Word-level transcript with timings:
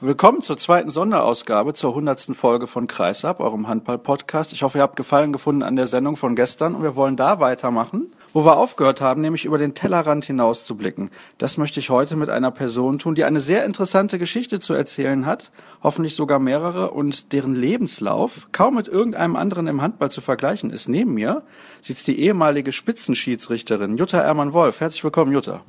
Willkommen 0.00 0.42
zur 0.42 0.56
zweiten 0.56 0.90
Sonderausgabe, 0.90 1.74
zur 1.74 1.92
hundertsten 1.92 2.36
Folge 2.36 2.68
von 2.68 2.86
Kreisab, 2.86 3.40
eurem 3.40 3.66
Handball-Podcast. 3.66 4.52
Ich 4.52 4.62
hoffe, 4.62 4.78
ihr 4.78 4.82
habt 4.82 4.94
Gefallen 4.94 5.32
gefunden 5.32 5.64
an 5.64 5.74
der 5.74 5.88
Sendung 5.88 6.14
von 6.14 6.36
gestern 6.36 6.76
und 6.76 6.84
wir 6.84 6.94
wollen 6.94 7.16
da 7.16 7.40
weitermachen, 7.40 8.12
wo 8.32 8.44
wir 8.44 8.58
aufgehört 8.58 9.00
haben, 9.00 9.22
nämlich 9.22 9.44
über 9.44 9.58
den 9.58 9.74
Tellerrand 9.74 10.24
hinaus 10.24 10.66
zu 10.66 10.76
blicken. 10.76 11.10
Das 11.38 11.56
möchte 11.56 11.80
ich 11.80 11.90
heute 11.90 12.14
mit 12.14 12.30
einer 12.30 12.52
Person 12.52 13.00
tun, 13.00 13.16
die 13.16 13.24
eine 13.24 13.40
sehr 13.40 13.64
interessante 13.64 14.20
Geschichte 14.20 14.60
zu 14.60 14.72
erzählen 14.72 15.26
hat, 15.26 15.50
hoffentlich 15.82 16.14
sogar 16.14 16.38
mehrere 16.38 16.92
und 16.92 17.32
deren 17.32 17.56
Lebenslauf 17.56 18.46
kaum 18.52 18.76
mit 18.76 18.86
irgendeinem 18.86 19.34
anderen 19.34 19.66
im 19.66 19.82
Handball 19.82 20.12
zu 20.12 20.20
vergleichen 20.20 20.70
ist. 20.70 20.88
Neben 20.88 21.14
mir 21.14 21.42
sitzt 21.80 22.06
die 22.06 22.20
ehemalige 22.20 22.70
Spitzenschiedsrichterin 22.70 23.96
Jutta 23.96 24.20
Ermann-Wolf. 24.20 24.80
Herzlich 24.80 25.02
willkommen, 25.02 25.32
Jutta. 25.32 25.62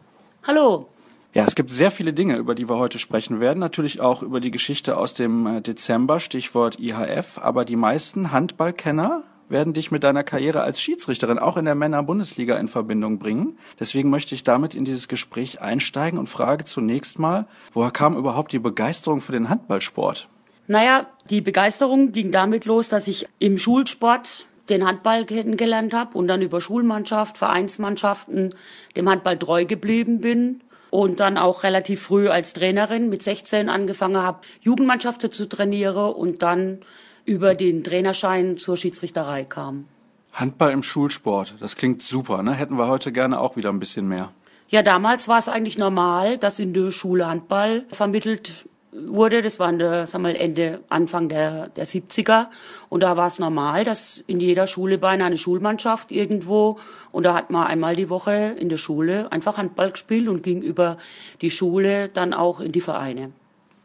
Hallo. 0.44 0.88
Ja, 1.32 1.46
es 1.46 1.54
gibt 1.54 1.70
sehr 1.70 1.92
viele 1.92 2.12
Dinge, 2.12 2.38
über 2.38 2.56
die 2.56 2.68
wir 2.68 2.78
heute 2.78 2.98
sprechen 2.98 3.40
werden. 3.40 3.60
Natürlich 3.60 4.02
auch 4.02 4.24
über 4.24 4.40
die 4.40 4.50
Geschichte 4.50 4.98
aus 4.98 5.14
dem 5.14 5.46
äh, 5.46 5.62
Dezember, 5.62 6.20
Stichwort 6.20 6.80
IHF. 6.80 7.38
Aber 7.38 7.66
die 7.66 7.76
meisten 7.76 8.32
Handballkenner 8.32 9.24
werden 9.48 9.74
dich 9.74 9.92
mit 9.92 10.04
deiner 10.04 10.24
Karriere 10.24 10.62
als 10.62 10.82
Schiedsrichterin 10.82 11.38
auch 11.38 11.58
in 11.58 11.66
der 11.66 11.76
Männer-Bundesliga 11.76 12.58
in 12.58 12.68
Verbindung 12.68 13.20
bringen. 13.20 13.60
Deswegen 13.80 14.10
möchte 14.10 14.34
ich 14.34 14.44
damit 14.44 14.74
in 14.74 14.86
dieses 14.86 15.08
Gespräch 15.08 15.62
einsteigen 15.62 16.18
und 16.18 16.30
frage 16.30 16.66
zunächst 16.66 17.20
mal, 17.20 17.46
woher 17.74 17.92
kam 17.92 18.18
überhaupt 18.18 18.52
die 18.52 18.60
Begeisterung 18.60 19.22
für 19.22 19.32
den 19.32 19.50
Handballsport? 19.50 20.28
Naja, 20.66 21.08
die 21.30 21.42
Begeisterung 21.42 22.12
ging 22.12 22.32
damit 22.32 22.66
los, 22.66 22.90
dass 22.90 23.08
ich 23.08 23.28
im 23.38 23.58
Schulsport 23.60 24.48
den 24.70 24.86
Handball 24.86 25.26
kennengelernt 25.26 25.94
habe 25.94 26.18
und 26.18 26.28
dann 26.28 26.42
über 26.42 26.62
Schulmannschaft, 26.62 27.38
Vereinsmannschaften 27.38 28.54
dem 28.96 29.10
Handball 29.10 29.38
treu 29.38 29.66
geblieben 29.66 30.22
bin 30.22 30.62
und 30.90 31.20
dann 31.20 31.38
auch 31.38 31.64
relativ 31.64 32.02
früh 32.02 32.30
als 32.30 32.54
Trainerin 32.54 33.10
mit 33.10 33.24
16 33.24 33.70
angefangen 33.70 34.22
habe, 34.22 34.40
Jugendmannschaften 34.62 35.32
zu 35.32 35.48
trainieren 35.48 36.14
und 36.14 36.42
dann 36.42 36.80
über 37.26 37.56
den 37.56 37.84
Trainerschein 37.84 38.58
zur 38.58 38.78
Schiedsrichterei 38.78 39.46
kam. 39.46 39.86
Handball 40.34 40.72
im 40.72 40.84
Schulsport, 40.84 41.56
das 41.60 41.76
klingt 41.76 42.02
super, 42.02 42.44
ne? 42.44 42.54
Hätten 42.54 42.78
wir 42.78 42.88
heute 42.88 43.12
gerne 43.12 43.40
auch 43.40 43.56
wieder 43.56 43.70
ein 43.70 43.80
bisschen 43.80 44.08
mehr. 44.08 44.32
Ja, 44.70 44.84
damals 44.84 45.28
war 45.28 45.40
es 45.40 45.50
eigentlich 45.50 45.78
normal, 45.78 46.38
dass 46.38 46.60
in 46.60 46.74
der 46.74 46.92
Schule 46.92 47.28
Handball 47.28 47.86
vermittelt 47.92 48.68
wurde. 48.92 49.42
Das 49.42 49.60
war 49.60 49.72
der, 49.74 50.06
sagen 50.06 50.24
wir, 50.24 50.40
Ende, 50.40 50.82
Anfang 50.90 51.30
der, 51.30 51.70
der 51.70 51.86
70er. 51.86 52.48
Und 52.90 53.02
da 53.02 53.18
war 53.18 53.28
es 53.28 53.40
normal, 53.40 53.84
dass 53.84 54.24
in 54.28 54.40
jeder 54.40 54.68
Schule 54.68 54.98
beinahe 54.98 55.28
eine 55.28 55.38
Schulmannschaft 55.38 56.12
irgendwo, 56.12 56.80
und 57.12 57.24
da 57.24 57.34
hat 57.34 57.50
man 57.50 57.68
einmal 57.68 57.96
die 57.96 58.10
Woche 58.10 58.56
in 58.58 58.70
der 58.70 58.78
Schule 58.78 59.32
einfach 59.32 59.58
Handball 59.58 59.92
gespielt 59.92 60.28
und 60.28 60.44
ging 60.44 60.62
über 60.62 60.98
die 61.42 61.52
Schule 61.52 62.10
dann 62.10 62.34
auch 62.34 62.60
in 62.60 62.72
die 62.72 62.82
Vereine. 62.82 63.32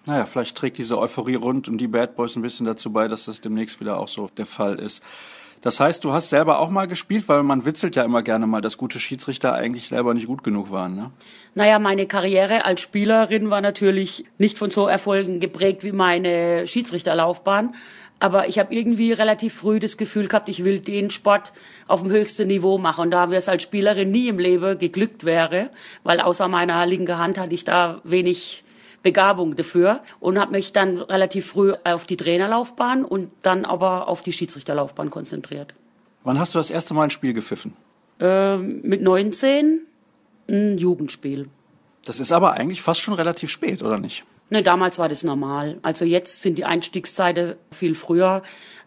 Naja, 0.07 0.27
vielleicht 0.27 0.57
trägt 0.57 0.77
diese 0.77 0.99
Euphorie 0.99 1.37
rund 1.37 1.67
um 1.67 1.79
die 1.79 1.87
Bad 1.87 2.15
Boys 2.17 2.37
ein 2.37 2.43
bisschen 2.43 2.67
dazu 2.67 2.93
bei, 2.93 3.09
dass 3.09 3.25
das 3.25 3.41
demnächst 3.41 3.81
wieder 3.81 3.99
auch 3.99 4.09
so 4.09 4.29
der 4.37 4.45
Fall 4.45 4.79
ist. 4.79 5.03
Das 5.65 5.81
heißt, 5.81 6.05
du 6.05 6.13
hast 6.13 6.29
selber 6.29 6.59
auch 6.59 6.69
mal 6.69 6.87
gespielt, 6.87 7.27
weil 7.27 7.43
man 7.43 7.65
witzelt 7.65 7.97
ja 7.97 8.03
immer 8.03 8.23
gerne 8.23 8.47
mal, 8.47 8.61
dass 8.61 8.77
gute 8.77 9.01
Schiedsrichter 9.01 9.55
eigentlich 9.55 9.89
selber 9.89 10.13
nicht 10.13 10.27
gut 10.27 10.45
genug 10.45 10.71
waren, 10.71 10.95
ne? 10.95 11.11
Naja, 11.55 11.79
meine 11.79 12.05
Karriere 12.05 12.67
als 12.67 12.83
Spielerin 12.83 13.49
war 13.49 13.63
natürlich 13.63 14.27
nicht 14.37 14.59
von 14.59 14.71
so 14.71 14.87
Erfolgen 14.87 15.41
geprägt 15.41 15.83
wie 15.83 15.93
meine 15.93 16.67
Schiedsrichterlaufbahn. 16.67 17.75
Aber 18.21 18.47
ich 18.47 18.59
habe 18.59 18.75
irgendwie 18.75 19.13
relativ 19.13 19.55
früh 19.55 19.81
das 19.81 19.97
Gefühl 19.97 20.29
gehabt, 20.29 20.51
ich 20.51 20.65
will 20.65 20.81
den 20.81 21.11
Sport 21.11 21.55
auf 21.89 22.03
dem 22.03 22.11
höchsten 22.11 22.49
Niveau 22.49 22.77
machen. 22.77 23.05
Und 23.05 23.13
da 23.13 23.31
wir 23.31 23.39
es 23.39 23.49
als 23.49 23.63
Spielerin 23.63 24.11
nie 24.11 24.29
im 24.29 24.39
Leben 24.39 24.79
geglückt 24.79 25.25
wäre, 25.25 25.71
weil 26.03 26.21
außer 26.21 26.47
meiner 26.47 26.85
linken 26.85 27.17
Hand 27.17 27.39
hatte 27.39 27.55
ich 27.55 27.65
da 27.65 28.03
wenig 28.05 28.64
Begabung 29.05 29.55
dafür 29.55 30.01
und 30.19 30.41
habe 30.41 30.53
mich 30.53 30.73
dann 30.73 30.99
relativ 30.99 31.47
früh 31.47 31.75
auf 31.85 32.07
die 32.07 32.17
Trainerlaufbahn 32.17 33.05
und 33.05 33.31
dann 33.43 33.65
aber 33.65 34.09
auf 34.09 34.23
die 34.23 34.33
Schiedsrichterlaufbahn 34.33 35.11
konzentriert. 35.11 35.75
Wann 36.25 36.41
hast 36.41 36.55
du 36.55 36.59
das 36.59 36.71
erste 36.71 36.95
Mal 36.95 37.05
ein 37.05 37.11
Spiel 37.11 37.35
gepfiffen? 37.35 37.77
Ähm, 38.19 38.81
mit 38.83 39.03
19 39.03 39.81
ein 40.49 40.79
Jugendspiel. 40.79 41.49
Das 42.05 42.19
ist 42.19 42.33
aber 42.33 42.55
eigentlich 42.55 42.83
fast 42.83 43.01
schon 43.01 43.15
relativ 43.15 43.51
spät, 43.51 43.83
oder 43.83 43.99
nicht? 43.99 44.25
Ne, 44.51 44.63
damals 44.63 44.99
war 44.99 45.09
das 45.09 45.23
normal. 45.23 45.79
Also 45.83 46.05
jetzt 46.05 46.43
sind 46.43 46.59
die 46.59 46.65
Einstiegszeiten 46.65 47.57
viel 47.71 47.95
früher. 47.95 48.43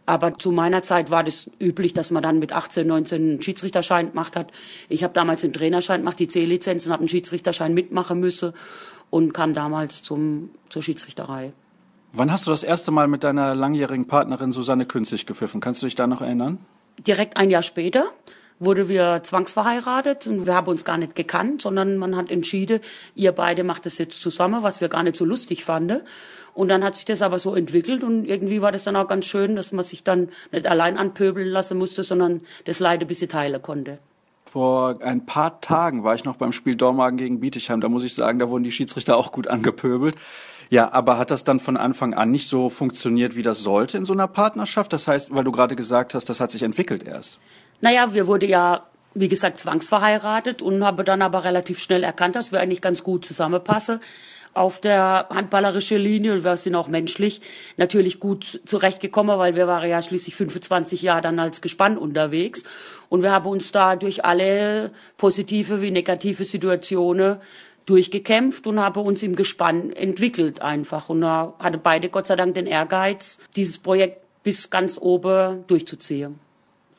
Aber 0.08 0.38
zu 0.40 0.52
meiner 0.52 0.84
Zeit 0.84 1.12
war 1.12 1.24
das 1.24 1.52
üblich, 1.60 1.92
dass 1.92 2.12
man 2.12 2.24
dann 2.24 2.40
mit 2.40 2.54
18, 2.54 2.88
19 2.88 3.22
einen 3.22 3.42
Schiedsrichterschein 3.42 4.12
gemacht 4.12 4.38
hat. 4.38 4.52
Ich 4.88 5.04
habe 5.04 5.14
damals 5.14 5.42
den 5.42 5.52
Trainerschein 5.52 6.00
gemacht, 6.00 6.18
die 6.18 6.30
C-Lizenz 6.30 6.86
und 6.86 6.94
habe 6.94 7.02
einen 7.02 7.10
Schiedsrichterschein 7.10 7.74
mitmachen 7.74 8.20
müssen 8.20 8.54
und 9.10 9.34
kam 9.34 9.54
damals 9.54 10.04
zum, 10.04 10.50
zur 10.70 10.82
Schiedsrichterei. 10.82 11.54
Wann 12.14 12.32
hast 12.32 12.48
du 12.48 12.52
das 12.52 12.64
erste 12.64 12.92
Mal 12.92 13.08
mit 13.08 13.24
deiner 13.24 13.54
langjährigen 13.54 14.08
Partnerin 14.08 14.52
Susanne 14.52 14.86
Künzig 14.86 15.26
gepfiffen? 15.26 15.62
Kannst 15.62 15.82
du 15.82 15.86
dich 15.86 15.96
da 15.96 16.08
noch 16.08 16.22
erinnern? 16.22 16.58
Direkt 17.06 17.38
ein 17.38 17.50
Jahr 17.50 17.64
später 17.64 18.06
wurde 18.60 18.90
wir 18.90 19.22
zwangsverheiratet 19.24 20.26
und 20.28 20.48
wir 20.48 20.56
haben 20.56 20.68
uns 20.68 20.84
gar 20.84 20.98
nicht 20.98 21.16
gekannt, 21.16 21.62
sondern 21.62 21.98
man 21.98 22.16
hat 22.16 22.32
entschieden, 22.32 22.80
ihr 23.14 23.32
beide 23.32 23.64
macht 23.64 23.86
das 23.86 23.98
jetzt 24.00 24.22
zusammen, 24.22 24.64
was 24.64 24.82
wir 24.82 24.90
gar 24.90 25.04
nicht 25.04 25.16
so 25.16 25.26
lustig 25.26 25.64
fanden. 25.64 26.02
Und 26.54 26.70
dann 26.70 26.84
hat 26.84 26.96
sich 26.96 27.06
das 27.06 27.22
aber 27.22 27.38
so 27.38 27.54
entwickelt 27.54 28.04
und 28.04 28.26
irgendwie 28.26 28.64
war 28.64 28.72
das 28.72 28.84
dann 28.84 28.96
auch 28.96 29.08
ganz 29.08 29.28
schön, 29.28 29.56
dass 29.56 29.72
man 29.72 29.86
sich 29.86 30.04
dann 30.04 30.30
nicht 30.52 30.66
allein 30.66 30.98
anpöbeln 30.98 31.48
lassen 31.48 31.78
musste, 31.78 32.02
sondern 32.02 32.42
das 32.66 32.80
Leid 32.80 33.02
ein 33.02 33.08
bisschen 33.08 33.30
teilen 33.30 33.62
konnte. 33.62 34.00
Vor 34.48 35.02
ein 35.02 35.26
paar 35.26 35.60
Tagen 35.62 36.04
war 36.04 36.16
ich 36.16 36.24
noch 36.24 36.38
beim 36.38 36.54
Spiel 36.54 36.76
Dormagen 36.76 37.18
gegen 37.18 37.40
Bietigheim. 37.40 37.82
Da 37.82 37.90
muss 37.90 38.04
ich 38.04 38.14
sagen, 38.14 38.40
da 38.40 38.50
wurden 38.50 38.64
die 38.64 38.72
Schiedsrichter 38.72 39.18
auch 39.18 39.32
gut 39.32 39.48
angepöbelt. 39.48 40.16
Ja, 40.70 40.92
aber 40.94 41.18
hat 41.18 41.32
das 41.32 41.44
dann 41.44 41.60
von 41.60 41.78
Anfang 41.78 42.14
an 42.14 42.32
nicht 42.32 42.48
so 42.48 42.70
funktioniert, 42.70 43.36
wie 43.36 43.42
das 43.42 43.60
sollte 43.60 43.98
in 43.98 44.06
so 44.06 44.14
einer 44.14 44.28
Partnerschaft? 44.28 44.92
Das 44.94 45.08
heißt, 45.08 45.34
weil 45.34 45.44
du 45.44 45.52
gerade 45.52 45.76
gesagt 45.76 46.14
hast, 46.14 46.30
das 46.30 46.40
hat 46.40 46.52
sich 46.52 46.64
entwickelt 46.64 47.04
erst. 47.04 47.40
Naja, 47.82 48.14
wir 48.14 48.28
wurde 48.28 48.46
ja, 48.46 48.84
wie 49.14 49.28
gesagt, 49.28 49.60
zwangsverheiratet 49.60 50.62
und 50.62 50.84
habe 50.84 51.04
dann 51.04 51.22
aber 51.22 51.44
relativ 51.44 51.80
schnell 51.80 52.04
erkannt, 52.04 52.36
dass 52.36 52.52
wir 52.52 52.60
eigentlich 52.60 52.82
ganz 52.82 53.04
gut 53.04 53.26
zusammenpassen 53.26 54.00
auf 54.58 54.80
der 54.80 55.28
handballerische 55.30 55.98
Linie 55.98 56.34
und 56.34 56.44
wir 56.44 56.58
sind 56.58 56.76
auch 56.76 56.88
menschlich 56.88 57.42
natürlich 57.78 58.20
gut 58.20 58.62
zurechtgekommen, 58.66 59.38
weil 59.38 59.56
wir 59.56 59.68
waren 59.68 59.90
ja 59.90 60.02
schließlich 60.02 60.36
25 60.36 61.02
Jahre 61.02 61.22
dann 61.22 61.40
als 61.40 61.62
Gespann 61.62 61.98
unterwegs 61.98 62.64
und 63.10 63.24
wir 63.24 63.32
haben 63.32 63.48
uns 63.48 63.72
da 63.72 63.96
durch 63.96 64.26
alle 64.26 64.92
positive 65.18 65.82
wie 65.82 65.92
negative 65.92 66.44
Situationen 66.44 67.38
durchgekämpft 67.86 68.68
und 68.68 68.80
haben 68.80 69.02
uns 69.02 69.24
im 69.24 69.36
Gespann 69.36 69.92
entwickelt 69.92 70.62
einfach 70.62 71.10
und 71.10 71.22
da 71.22 71.54
hatte 71.60 71.78
beide 71.78 72.10
Gott 72.10 72.28
sei 72.28 72.36
Dank 72.36 72.56
den 72.56 72.66
Ehrgeiz, 72.66 73.40
dieses 73.56 73.80
Projekt 73.80 74.22
bis 74.44 74.70
ganz 74.70 74.98
oben 74.98 75.66
durchzuziehen. 75.68 76.47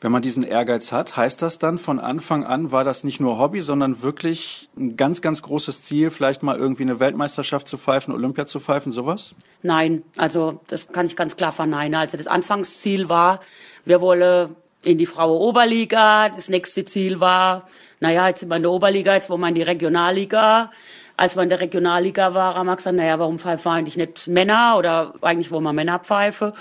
Wenn 0.01 0.13
man 0.13 0.21
diesen 0.21 0.43
Ehrgeiz 0.43 0.93
hat, 0.93 1.17
heißt 1.17 1.41
das 1.41 1.59
dann 1.59 1.77
von 1.77 1.99
Anfang 1.99 2.45
an, 2.45 2.71
war 2.71 2.85
das 2.85 3.03
nicht 3.03 3.19
nur 3.19 3.37
Hobby, 3.37 3.59
sondern 3.59 4.01
wirklich 4.01 4.69
ein 4.77 4.95
ganz, 4.95 5.21
ganz 5.21 5.41
großes 5.41 5.83
Ziel, 5.83 6.09
vielleicht 6.09 6.41
mal 6.41 6.57
irgendwie 6.57 6.83
eine 6.83 7.01
Weltmeisterschaft 7.01 7.67
zu 7.67 7.77
pfeifen, 7.77 8.13
Olympia 8.13 8.45
zu 8.45 8.61
pfeifen, 8.61 8.93
sowas? 8.93 9.35
Nein, 9.61 10.03
also 10.15 10.61
das 10.67 10.93
kann 10.93 11.05
ich 11.05 11.17
ganz 11.17 11.35
klar 11.35 11.51
verneinen. 11.51 11.95
Also 11.95 12.15
das 12.15 12.27
Anfangsziel 12.27 13.09
war, 13.09 13.41
wir 13.83 13.99
wollen 13.99 14.55
in 14.83 14.97
die 14.97 15.05
Frauen-Oberliga. 15.05 16.29
Das 16.29 16.47
nächste 16.47 16.85
Ziel 16.85 17.19
war, 17.19 17.67
naja, 17.99 18.27
jetzt 18.29 18.39
sind 18.39 18.49
wir 18.49 18.55
in 18.55 18.63
der 18.63 18.71
Oberliga, 18.71 19.13
jetzt 19.13 19.29
wollen 19.29 19.41
wir 19.41 19.49
in 19.49 19.55
die 19.55 19.63
Regionalliga. 19.63 20.71
Als 21.17 21.35
wir 21.35 21.43
in 21.43 21.49
der 21.49 21.59
Regionalliga 21.59 22.33
waren, 22.33 22.55
haben 22.55 22.67
wir 22.67 22.77
gesagt, 22.77 22.95
naja, 22.95 23.19
warum 23.19 23.39
pfeifen 23.39 23.65
wir 23.65 23.71
eigentlich 23.71 23.97
nicht 23.97 24.27
Männer 24.29 24.75
oder 24.77 25.15
eigentlich 25.21 25.51
wollen 25.51 25.63
wir 25.63 25.73
Männer 25.73 25.99
pfeifen? 25.99 26.53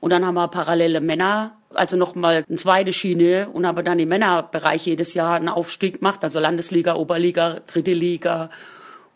Und 0.00 0.10
dann 0.10 0.24
haben 0.24 0.34
wir 0.34 0.48
parallele 0.48 1.02
Männer 1.02 1.52
also 1.76 1.96
nochmal 1.96 2.44
eine 2.48 2.56
zweite 2.56 2.92
Schiene 2.92 3.48
und 3.52 3.66
habe 3.66 3.82
dann 3.82 3.98
im 3.98 4.08
Männerbereich 4.08 4.86
jedes 4.86 5.14
Jahr 5.14 5.36
einen 5.36 5.48
Aufstieg 5.48 5.98
gemacht, 5.98 6.24
also 6.24 6.40
Landesliga, 6.40 6.96
Oberliga, 6.96 7.60
dritte 7.66 7.92
Liga. 7.92 8.50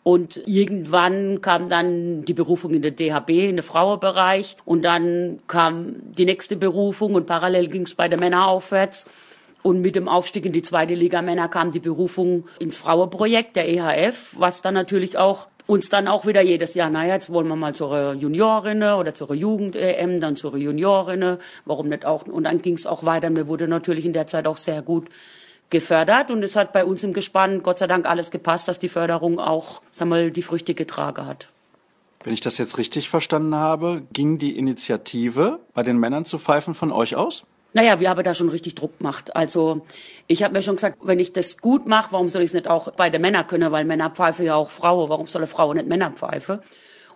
Und 0.03 0.41
irgendwann 0.47 1.41
kam 1.41 1.69
dann 1.69 2.25
die 2.25 2.33
Berufung 2.33 2.73
in 2.73 2.81
der 2.81 2.91
DHB, 2.91 3.29
in 3.29 3.57
den 3.57 3.63
Frauenbereich. 3.63 4.57
Und 4.65 4.83
dann 4.83 5.39
kam 5.47 5.95
die 6.17 6.25
nächste 6.25 6.55
Berufung 6.55 7.13
und 7.13 7.27
parallel 7.27 7.67
ging 7.67 7.83
es 7.83 7.93
bei 7.93 8.07
den 8.07 8.19
Männern 8.19 8.43
aufwärts. 8.43 9.05
Und 9.63 9.81
mit 9.81 9.95
dem 9.95 10.07
Aufstieg 10.07 10.45
in 10.45 10.53
die 10.53 10.63
zweite 10.63 10.95
Liga 10.95 11.21
Männer 11.21 11.47
kam 11.47 11.69
die 11.69 11.79
Berufung 11.79 12.45
ins 12.57 12.77
Frauenprojekt 12.77 13.55
der 13.55 13.69
EHF, 13.69 14.35
was 14.39 14.63
dann 14.63 14.73
natürlich 14.73 15.19
auch 15.19 15.49
uns 15.71 15.87
dann 15.87 16.09
auch 16.09 16.25
wieder 16.25 16.41
jedes 16.41 16.73
Jahr, 16.73 16.89
naja, 16.89 17.13
jetzt 17.13 17.31
wollen 17.31 17.47
wir 17.47 17.55
mal 17.55 17.73
zur 17.73 18.11
Juniorinnen 18.11 18.93
oder 18.95 19.13
zur 19.13 19.33
Jugend-EM, 19.33 20.19
dann 20.19 20.35
zur 20.35 20.57
Juniorinnen, 20.57 21.37
warum 21.63 21.87
nicht 21.87 22.05
auch? 22.05 22.23
Und 22.27 22.43
dann 22.43 22.61
ging 22.61 22.73
es 22.73 22.85
auch 22.85 23.05
weiter. 23.05 23.29
Mir 23.29 23.47
wurde 23.47 23.69
natürlich 23.69 24.05
in 24.05 24.11
der 24.11 24.27
Zeit 24.27 24.47
auch 24.47 24.57
sehr 24.57 24.81
gut 24.81 25.07
gefördert 25.69 26.29
und 26.29 26.43
es 26.43 26.57
hat 26.57 26.73
bei 26.73 26.83
uns 26.83 27.05
im 27.05 27.13
Gespann 27.13 27.63
Gott 27.63 27.77
sei 27.77 27.87
Dank 27.87 28.05
alles 28.05 28.31
gepasst, 28.31 28.67
dass 28.67 28.79
die 28.79 28.89
Förderung 28.89 29.39
auch, 29.39 29.81
sag 29.91 30.09
mal, 30.09 30.29
die 30.29 30.41
Früchte 30.41 30.73
getragen 30.73 31.25
hat. 31.25 31.47
Wenn 32.21 32.33
ich 32.33 32.41
das 32.41 32.57
jetzt 32.57 32.77
richtig 32.77 33.09
verstanden 33.09 33.55
habe, 33.55 34.03
ging 34.11 34.37
die 34.39 34.57
Initiative, 34.57 35.59
bei 35.73 35.83
den 35.83 35.97
Männern 35.97 36.25
zu 36.25 36.37
pfeifen, 36.37 36.75
von 36.75 36.91
euch 36.91 37.15
aus? 37.15 37.45
Naja, 37.73 37.99
wir 38.01 38.09
haben 38.09 38.23
da 38.23 38.35
schon 38.35 38.49
richtig 38.49 38.75
Druck 38.75 38.97
gemacht. 38.97 39.35
Also 39.35 39.85
ich 40.27 40.43
habe 40.43 40.53
mir 40.53 40.61
schon 40.61 40.75
gesagt, 40.75 40.97
wenn 41.01 41.19
ich 41.19 41.31
das 41.31 41.57
gut 41.57 41.87
mache, 41.87 42.11
warum 42.11 42.27
soll 42.27 42.41
ich 42.41 42.49
es 42.49 42.53
nicht 42.53 42.67
auch 42.67 42.91
bei 42.91 43.09
den 43.09 43.21
Männern 43.21 43.47
können? 43.47 43.71
Weil 43.71 43.85
Männer 43.85 44.09
pfeifen 44.09 44.45
ja 44.45 44.55
auch 44.55 44.69
Frauen. 44.69 45.09
Warum 45.09 45.27
soll 45.27 45.41
eine 45.41 45.47
Frau 45.47 45.73
nicht 45.73 45.87
Männer 45.87 46.11
pfeifen? 46.11 46.59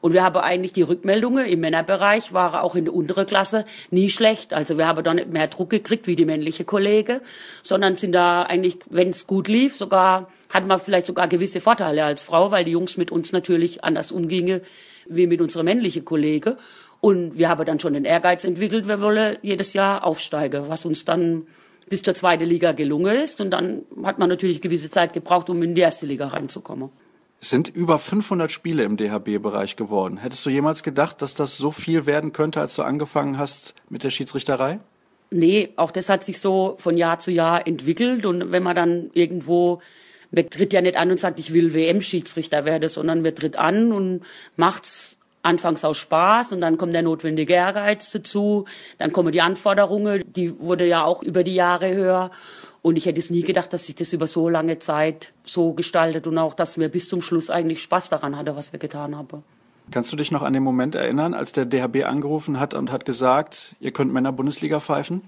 Und 0.06 0.14
wir 0.14 0.24
haben 0.24 0.38
eigentlich 0.38 0.72
die 0.72 0.84
Rückmeldungen 0.84 1.48
im 1.48 1.62
Männerbereich 1.62 2.32
waren 2.32 2.60
auch 2.62 2.76
in 2.76 2.86
der 2.86 2.94
unteren 2.94 3.26
Klasse 3.26 3.66
nie 3.90 4.10
schlecht. 4.10 4.54
Also 4.54 4.78
wir 4.78 4.86
haben 4.86 5.04
da 5.04 5.14
nicht 5.14 5.34
mehr 5.34 5.48
Druck 5.48 5.72
gekriegt 5.72 6.06
wie 6.06 6.16
die 6.16 6.26
männliche 6.26 6.64
Kollege, 6.64 7.22
sondern 7.64 7.98
sind 7.98 8.12
da 8.12 8.44
eigentlich, 8.44 8.78
wenn 8.90 9.10
es 9.10 9.26
gut 9.26 9.48
lief, 9.48 9.76
sogar 9.76 10.30
hatten 10.54 10.68
wir 10.68 10.78
vielleicht 10.78 11.08
sogar 11.08 11.28
gewisse 11.28 11.60
Vorteile 11.60 12.06
als 12.06 12.22
Frau, 12.22 12.52
weil 12.52 12.66
die 12.66 12.72
Jungs 12.72 12.98
mit 12.98 13.10
uns 13.10 13.32
natürlich 13.32 13.84
anders 13.84 14.12
umgingen 14.12 14.62
wie 15.08 15.28
mit 15.28 15.42
unserer 15.42 15.64
männlichen 15.64 16.06
Kollege. 16.06 16.58
Und 17.06 17.38
wir 17.38 17.50
haben 17.50 17.64
dann 17.68 17.80
schon 17.80 17.94
den 17.94 18.04
Ehrgeiz 18.04 18.46
entwickelt, 18.46 18.88
wir 18.88 19.00
wollen 19.00 19.38
jedes 19.44 19.74
Jahr 19.74 20.04
aufsteigen, 20.04 20.70
was 20.70 20.86
uns 20.86 21.06
dann 21.06 21.46
bis 21.88 22.02
zur 22.02 22.16
zweiten 22.16 22.46
Liga 22.46 22.72
gelungen 22.72 23.16
ist. 23.16 23.40
Und 23.42 23.52
dann 23.52 23.84
hat 24.04 24.18
man 24.18 24.28
natürlich 24.28 24.60
gewisse 24.60 24.90
Zeit 24.90 25.14
gebraucht, 25.14 25.52
um 25.52 25.62
in 25.62 25.76
die 25.76 25.82
erste 25.82 26.08
Liga 26.08 26.30
reinzukommen. 26.30 26.90
Es 27.40 27.52
sind 27.52 27.68
über 27.68 28.00
500 28.00 28.52
Spiele 28.52 28.82
im 28.82 28.98
DHB-Bereich 28.98 29.76
geworden. 29.76 30.18
Hättest 30.18 30.44
du 30.48 30.50
jemals 30.50 30.82
gedacht, 30.82 31.22
dass 31.22 31.36
das 31.36 31.60
so 31.60 31.70
viel 31.70 32.08
werden 32.08 32.34
könnte, 32.34 32.60
als 32.60 32.76
du 32.76 32.82
angefangen 32.82 33.38
hast 33.38 33.76
mit 33.88 34.04
der 34.04 34.10
Schiedsrichterei? 34.10 34.80
Nee, 35.30 35.74
auch 35.76 35.92
das 35.92 36.10
hat 36.10 36.24
sich 36.24 36.40
so 36.40 36.76
von 36.80 36.98
Jahr 36.98 37.20
zu 37.20 37.30
Jahr 37.30 37.68
entwickelt. 37.68 38.26
Und 38.26 38.52
wenn 38.52 38.64
man 38.64 38.76
dann 38.76 39.12
irgendwo, 39.14 39.80
man 40.32 40.50
tritt 40.50 40.74
ja 40.74 40.82
nicht 40.82 40.98
an 40.98 41.12
und 41.12 41.20
sagt, 41.20 41.38
ich 41.38 41.54
will 41.54 41.76
WM-Schiedsrichter 41.76 42.66
werden, 42.66 42.90
sondern 42.90 43.22
man 43.22 43.36
tritt 43.36 43.60
an 43.60 43.92
und 43.92 44.22
macht's 44.56 45.20
anfangs 45.46 45.86
aus 45.86 45.98
Spaß 45.98 46.52
und 46.54 46.62
dann 46.62 46.78
kommt 46.78 46.94
der 46.94 47.02
notwendige 47.02 47.54
Ehrgeiz 47.54 48.12
dazu. 48.12 48.66
Dann 48.98 49.12
kommen 49.12 49.32
die 49.32 49.42
Anforderungen, 49.42 50.24
die 50.26 50.60
wurde 50.60 50.86
ja 50.86 51.04
auch 51.04 51.24
über 51.24 51.44
die 51.44 51.56
Jahre 51.56 51.94
höher. 51.94 52.32
Und 52.82 52.98
ich 52.98 53.06
hätte 53.06 53.20
es 53.20 53.30
nie 53.30 53.42
gedacht, 53.42 53.74
dass 53.74 53.88
sich 53.88 53.96
das 53.96 54.14
über 54.14 54.28
so 54.28 54.48
lange 54.48 54.78
Zeit 54.80 55.34
so 55.44 55.74
gestaltet 55.74 56.28
und 56.28 56.38
auch, 56.38 56.54
dass 56.54 56.78
wir 56.78 56.90
bis 56.90 57.10
zum 57.10 57.22
Schluss 57.22 57.50
eigentlich 57.50 57.82
Spaß 57.82 58.10
daran 58.10 58.38
hatten, 58.38 58.56
was 58.56 58.74
wir 58.74 58.80
getan 58.80 59.16
haben. 59.16 59.44
Kannst 59.92 60.12
du 60.12 60.18
dich 60.18 60.32
noch 60.32 60.42
an 60.42 60.54
den 60.54 60.64
Moment 60.64 60.96
erinnern, 60.96 61.34
als 61.34 61.52
der 61.52 61.66
DHB 61.66 62.06
angerufen 62.06 62.60
hat 62.60 62.74
und 62.74 62.92
hat 62.92 63.06
gesagt, 63.06 63.76
ihr 63.80 63.92
könnt 63.92 64.14
Männer-Bundesliga 64.14 64.80
pfeifen? 64.80 65.22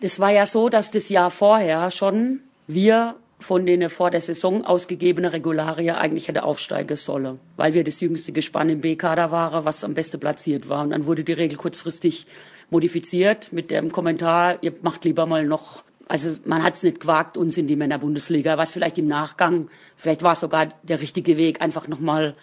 Das 0.00 0.18
war 0.18 0.30
ja 0.30 0.46
so, 0.46 0.68
dass 0.68 0.90
das 0.90 1.08
Jahr 1.08 1.30
vorher 1.30 1.90
schon 1.92 2.40
wir 2.66 3.14
von 3.42 3.66
den 3.66 3.88
vor 3.90 4.10
der 4.10 4.20
Saison 4.20 4.64
ausgegebenen 4.64 5.30
Regularien 5.30 5.96
eigentlich 5.96 6.28
hätte 6.28 6.44
aufsteigen 6.44 6.96
sollen, 6.96 7.40
weil 7.56 7.74
wir 7.74 7.84
das 7.84 8.00
jüngste 8.00 8.32
Gespann 8.32 8.70
im 8.70 8.80
B-Kader 8.80 9.30
waren, 9.30 9.64
was 9.64 9.84
am 9.84 9.94
besten 9.94 10.20
platziert 10.20 10.68
war. 10.68 10.82
Und 10.82 10.90
dann 10.90 11.06
wurde 11.06 11.24
die 11.24 11.32
Regel 11.32 11.58
kurzfristig 11.58 12.26
modifiziert 12.70 13.52
mit 13.52 13.70
dem 13.70 13.92
Kommentar, 13.92 14.62
ihr 14.62 14.72
macht 14.82 15.04
lieber 15.04 15.26
mal 15.26 15.44
noch 15.44 15.84
also 16.08 16.40
man 16.44 16.62
hat 16.62 16.74
es 16.74 16.82
nicht 16.82 17.00
gewagt, 17.00 17.38
uns 17.38 17.56
in 17.56 17.66
die 17.66 17.76
Männerbundesliga, 17.76 18.58
was 18.58 18.74
vielleicht 18.74 18.98
im 18.98 19.06
Nachgang, 19.06 19.70
vielleicht 19.96 20.22
war 20.22 20.34
es 20.34 20.40
sogar 20.40 20.68
der 20.82 21.00
richtige 21.00 21.38
Weg, 21.38 21.62
einfach 21.62 21.88
nochmal 21.88 22.34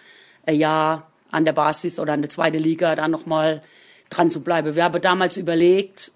ein 0.46 0.56
Jahr 0.56 1.12
an 1.30 1.46
der 1.46 1.54
Basis 1.54 2.00
oder 2.00 2.14
an 2.14 2.22
der 2.22 2.32
zweiten 2.32 2.58
Liga 2.58 2.96
da 2.96 3.08
nochmal 3.08 3.62
dran 4.10 4.32
zu 4.32 4.42
bleiben. 4.42 4.76
Wir 4.76 4.86
haben 4.86 5.00
damals 5.02 5.38
überlegt, 5.38 6.12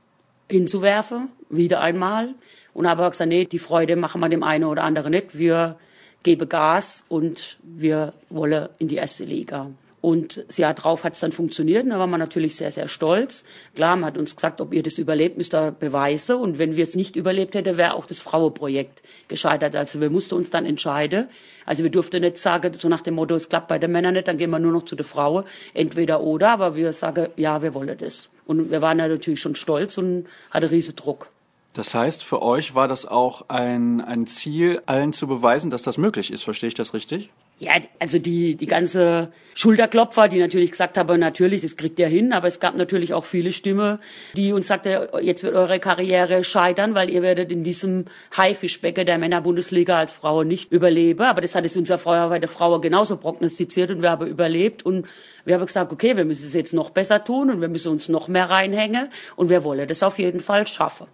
hinzuwerfen, 0.50 1.30
wieder 1.50 1.82
einmal, 1.82 2.36
und 2.74 2.88
haben 2.88 3.10
gesagt, 3.10 3.30
nee, 3.30 3.46
die 3.46 3.60
Freude 3.60 3.96
machen 3.96 4.22
wir 4.22 4.30
dem 4.30 4.44
einen 4.44 4.66
oder 4.66 4.84
anderen 4.84 5.12
nicht. 5.12 5.38
Wir 5.38 5.78
geben 6.24 6.50
Gas 6.50 7.06
und 7.10 7.58
wir 7.64 8.14
wollen 8.30 8.70
in 8.80 8.88
die 8.88 8.96
erste 8.96 9.26
Liga. 9.26 9.72
Und 10.04 10.44
das 10.50 10.58
Jahr 10.58 10.74
drauf 10.74 11.06
hat 11.06 11.14
es 11.14 11.22
dann 11.22 11.32
funktioniert. 11.32 11.90
Da 11.90 11.98
war 11.98 12.08
man 12.08 12.20
natürlich 12.20 12.58
sehr, 12.58 12.74
sehr 12.74 12.90
stolz. 12.90 13.46
Klar, 13.74 13.96
man 13.96 14.08
hat 14.08 14.18
uns 14.18 14.36
gesagt, 14.36 14.60
ob 14.60 14.74
ihr 14.74 14.84
das 14.84 14.98
überlebt, 14.98 15.38
müsst 15.38 15.56
ihr 15.56 15.72
beweisen. 15.72 16.36
Und 16.36 16.58
wenn 16.58 16.76
wir 16.76 16.84
es 16.84 16.94
nicht 16.94 17.16
überlebt 17.16 17.56
hätten, 17.56 17.78
wäre 17.78 17.94
auch 17.94 18.06
das 18.06 18.20
Frauenprojekt 18.20 19.02
gescheitert. 19.30 19.78
Also 19.78 20.02
wir 20.02 20.10
mussten 20.10 20.36
uns 20.36 20.50
dann 20.50 20.66
entscheiden. 20.66 21.30
Also 21.66 21.84
wir 21.84 21.90
durften 21.90 22.20
nicht 22.20 22.38
sagen, 22.38 22.74
so 22.74 22.90
nach 22.90 23.00
dem 23.00 23.16
Motto, 23.16 23.34
es 23.34 23.48
klappt 23.48 23.70
bei 23.70 23.80
den 23.80 23.94
Männern 23.94 24.16
nicht, 24.16 24.28
dann 24.28 24.38
gehen 24.38 24.50
wir 24.50 24.60
nur 24.60 24.74
noch 24.74 24.84
zu 24.84 24.98
den 24.98 25.06
Frauen. 25.06 25.46
Entweder 25.74 26.20
oder, 26.20 26.50
aber 26.50 26.76
wir 26.76 26.92
sagen, 26.92 27.30
ja, 27.38 27.62
wir 27.62 27.74
wollen 27.74 27.98
das. 27.98 28.30
Und 28.46 28.72
wir 28.72 28.82
waren 28.82 29.00
ja 29.00 29.08
natürlich 29.08 29.40
schon 29.40 29.56
stolz 29.56 29.98
und 29.98 30.28
hatten 30.52 30.68
riesen 30.68 30.98
Druck. 30.98 31.30
Das 31.72 31.96
heißt, 31.96 32.26
für 32.26 32.42
euch 32.42 32.76
war 32.76 32.90
das 32.90 33.06
auch 33.06 33.48
ein, 33.48 34.02
ein 34.02 34.28
Ziel, 34.28 34.82
allen 34.86 35.14
zu 35.14 35.28
beweisen, 35.28 35.72
dass 35.72 35.82
das 35.82 35.98
möglich 35.98 36.30
ist. 36.34 36.44
Verstehe 36.44 36.68
ich 36.68 36.74
das 36.76 36.94
richtig? 36.94 37.30
Ja, 37.64 37.72
also 38.00 38.20
die, 38.20 38.56
die 38.56 38.66
ganze 38.66 39.32
Schulterklopfer, 39.56 40.28
die 40.28 40.38
natürlich 40.38 40.72
gesagt 40.72 40.98
haben, 40.98 41.18
natürlich, 41.18 41.62
das 41.62 41.78
kriegt 41.78 41.98
ihr 41.98 42.10
hin, 42.10 42.34
aber 42.34 42.50
es 42.50 42.60
gab 42.60 42.76
natürlich 42.76 43.14
auch 43.14 43.24
viele 43.24 43.54
Stimmen, 43.54 44.00
die 44.36 44.52
uns 44.52 44.68
sagte, 44.68 45.10
jetzt 45.22 45.44
wird 45.44 45.56
eure 45.56 45.80
Karriere 45.80 46.44
scheitern, 46.44 46.94
weil 46.94 47.10
ihr 47.10 47.22
werdet 47.22 47.54
in 47.54 47.64
diesem 47.64 48.04
Haifischbecken 48.36 49.06
der 49.06 49.18
Männerbundesliga 49.18 49.98
als 49.98 50.12
Frau 50.12 50.44
nicht 50.44 50.74
überleben. 50.74 51.22
Aber 51.22 51.40
das 51.40 51.56
hat 51.56 51.64
es 51.64 51.78
unser 51.78 51.98
Feuerwehr 51.98 52.40
der 52.40 52.50
Frau 52.50 52.82
genauso 52.82 53.16
prognostiziert 53.16 53.92
und 53.92 54.02
wir 54.02 54.12
haben 54.12 54.28
überlebt 54.28 54.86
und 54.86 55.08
wir 55.46 55.56
haben 55.56 55.66
gesagt, 55.66 55.94
okay, 55.94 56.18
wir 56.18 56.26
müssen 56.26 56.46
es 56.46 56.54
jetzt 56.54 56.74
noch 56.74 56.90
besser 56.90 57.24
tun 57.24 57.50
und 57.50 57.62
wir 57.62 57.70
müssen 57.70 57.94
uns 57.94 58.10
noch 58.10 58.28
mehr 58.28 58.50
reinhängen 58.50 59.10
und 59.38 59.50
wir 59.50 59.64
wollen 59.64 59.88
das 59.88 60.04
auf 60.04 60.20
jeden 60.20 60.42
Fall 60.42 60.68
schaffen. 60.68 61.08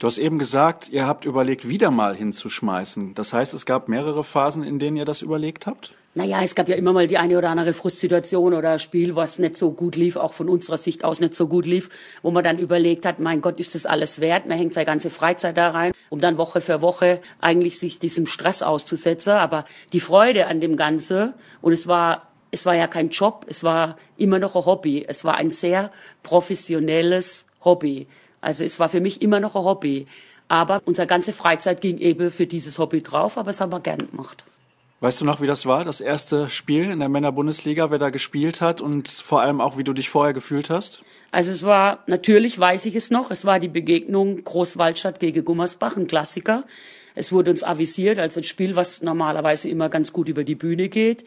Du 0.00 0.06
hast 0.06 0.16
eben 0.16 0.38
gesagt, 0.38 0.88
ihr 0.88 1.06
habt 1.06 1.26
überlegt, 1.26 1.68
wieder 1.68 1.90
mal 1.90 2.16
hinzuschmeißen. 2.16 3.14
Das 3.14 3.34
heißt, 3.34 3.52
es 3.52 3.66
gab 3.66 3.86
mehrere 3.86 4.24
Phasen, 4.24 4.64
in 4.64 4.78
denen 4.78 4.96
ihr 4.96 5.04
das 5.04 5.20
überlegt 5.20 5.66
habt? 5.66 5.92
Naja, 6.14 6.40
es 6.42 6.54
gab 6.54 6.70
ja 6.70 6.76
immer 6.76 6.94
mal 6.94 7.06
die 7.06 7.18
eine 7.18 7.36
oder 7.36 7.50
andere 7.50 7.74
Frustsituation 7.74 8.54
oder 8.54 8.78
Spiel, 8.78 9.14
was 9.14 9.38
nicht 9.38 9.58
so 9.58 9.72
gut 9.72 9.96
lief, 9.96 10.16
auch 10.16 10.32
von 10.32 10.48
unserer 10.48 10.78
Sicht 10.78 11.04
aus 11.04 11.20
nicht 11.20 11.34
so 11.34 11.48
gut 11.48 11.66
lief, 11.66 11.90
wo 12.22 12.30
man 12.30 12.42
dann 12.42 12.58
überlegt 12.58 13.04
hat, 13.04 13.20
mein 13.20 13.42
Gott, 13.42 13.60
ist 13.60 13.74
das 13.74 13.84
alles 13.84 14.22
wert? 14.22 14.46
Man 14.46 14.56
hängt 14.56 14.72
seine 14.72 14.86
ganze 14.86 15.10
Freizeit 15.10 15.58
da 15.58 15.68
rein, 15.68 15.92
um 16.08 16.18
dann 16.18 16.38
Woche 16.38 16.62
für 16.62 16.80
Woche 16.80 17.20
eigentlich 17.42 17.78
sich 17.78 17.98
diesem 17.98 18.24
Stress 18.24 18.62
auszusetzen. 18.62 19.34
Aber 19.34 19.66
die 19.92 20.00
Freude 20.00 20.46
an 20.46 20.62
dem 20.62 20.76
Ganze, 20.76 21.34
und 21.60 21.74
es 21.74 21.86
war 21.86 22.30
es 22.50 22.64
war 22.64 22.74
ja 22.74 22.88
kein 22.88 23.10
Job, 23.10 23.44
es 23.48 23.62
war 23.62 23.96
immer 24.16 24.38
noch 24.38 24.56
ein 24.56 24.64
Hobby. 24.64 25.04
Es 25.06 25.24
war 25.24 25.36
ein 25.36 25.50
sehr 25.50 25.92
professionelles 26.22 27.44
Hobby. 27.64 28.08
Also 28.40 28.64
es 28.64 28.80
war 28.80 28.88
für 28.88 29.00
mich 29.00 29.22
immer 29.22 29.40
noch 29.40 29.56
ein 29.56 29.64
Hobby. 29.64 30.06
Aber 30.48 30.82
unsere 30.84 31.06
ganze 31.06 31.32
Freizeit 31.32 31.80
ging 31.80 31.98
eben 31.98 32.30
für 32.30 32.46
dieses 32.46 32.78
Hobby 32.78 33.02
drauf, 33.02 33.38
aber 33.38 33.50
es 33.50 33.60
haben 33.60 33.72
wir 33.72 33.80
gern 33.80 34.10
gemacht. 34.10 34.44
Weißt 34.98 35.20
du 35.20 35.24
noch, 35.24 35.40
wie 35.40 35.46
das 35.46 35.64
war, 35.64 35.84
das 35.84 36.00
erste 36.02 36.50
Spiel 36.50 36.90
in 36.90 36.98
der 36.98 37.08
Männerbundesliga, 37.08 37.90
wer 37.90 37.98
da 37.98 38.10
gespielt 38.10 38.60
hat 38.60 38.82
und 38.82 39.08
vor 39.08 39.40
allem 39.40 39.60
auch, 39.60 39.78
wie 39.78 39.84
du 39.84 39.94
dich 39.94 40.10
vorher 40.10 40.34
gefühlt 40.34 40.68
hast? 40.68 41.02
Also 41.30 41.52
es 41.52 41.62
war, 41.62 42.02
natürlich 42.06 42.58
weiß 42.58 42.84
ich 42.84 42.96
es 42.96 43.10
noch, 43.10 43.30
es 43.30 43.44
war 43.44 43.60
die 43.60 43.68
Begegnung 43.68 44.44
Großwaldstadt 44.44 45.20
gegen 45.20 45.44
Gummersbach, 45.44 45.96
ein 45.96 46.06
Klassiker. 46.06 46.64
Es 47.14 47.32
wurde 47.32 47.50
uns 47.50 47.62
avisiert 47.62 48.18
als 48.18 48.36
ein 48.36 48.44
Spiel, 48.44 48.76
was 48.76 49.02
normalerweise 49.02 49.68
immer 49.68 49.88
ganz 49.88 50.12
gut 50.12 50.28
über 50.28 50.44
die 50.44 50.54
Bühne 50.54 50.88
geht. 50.88 51.24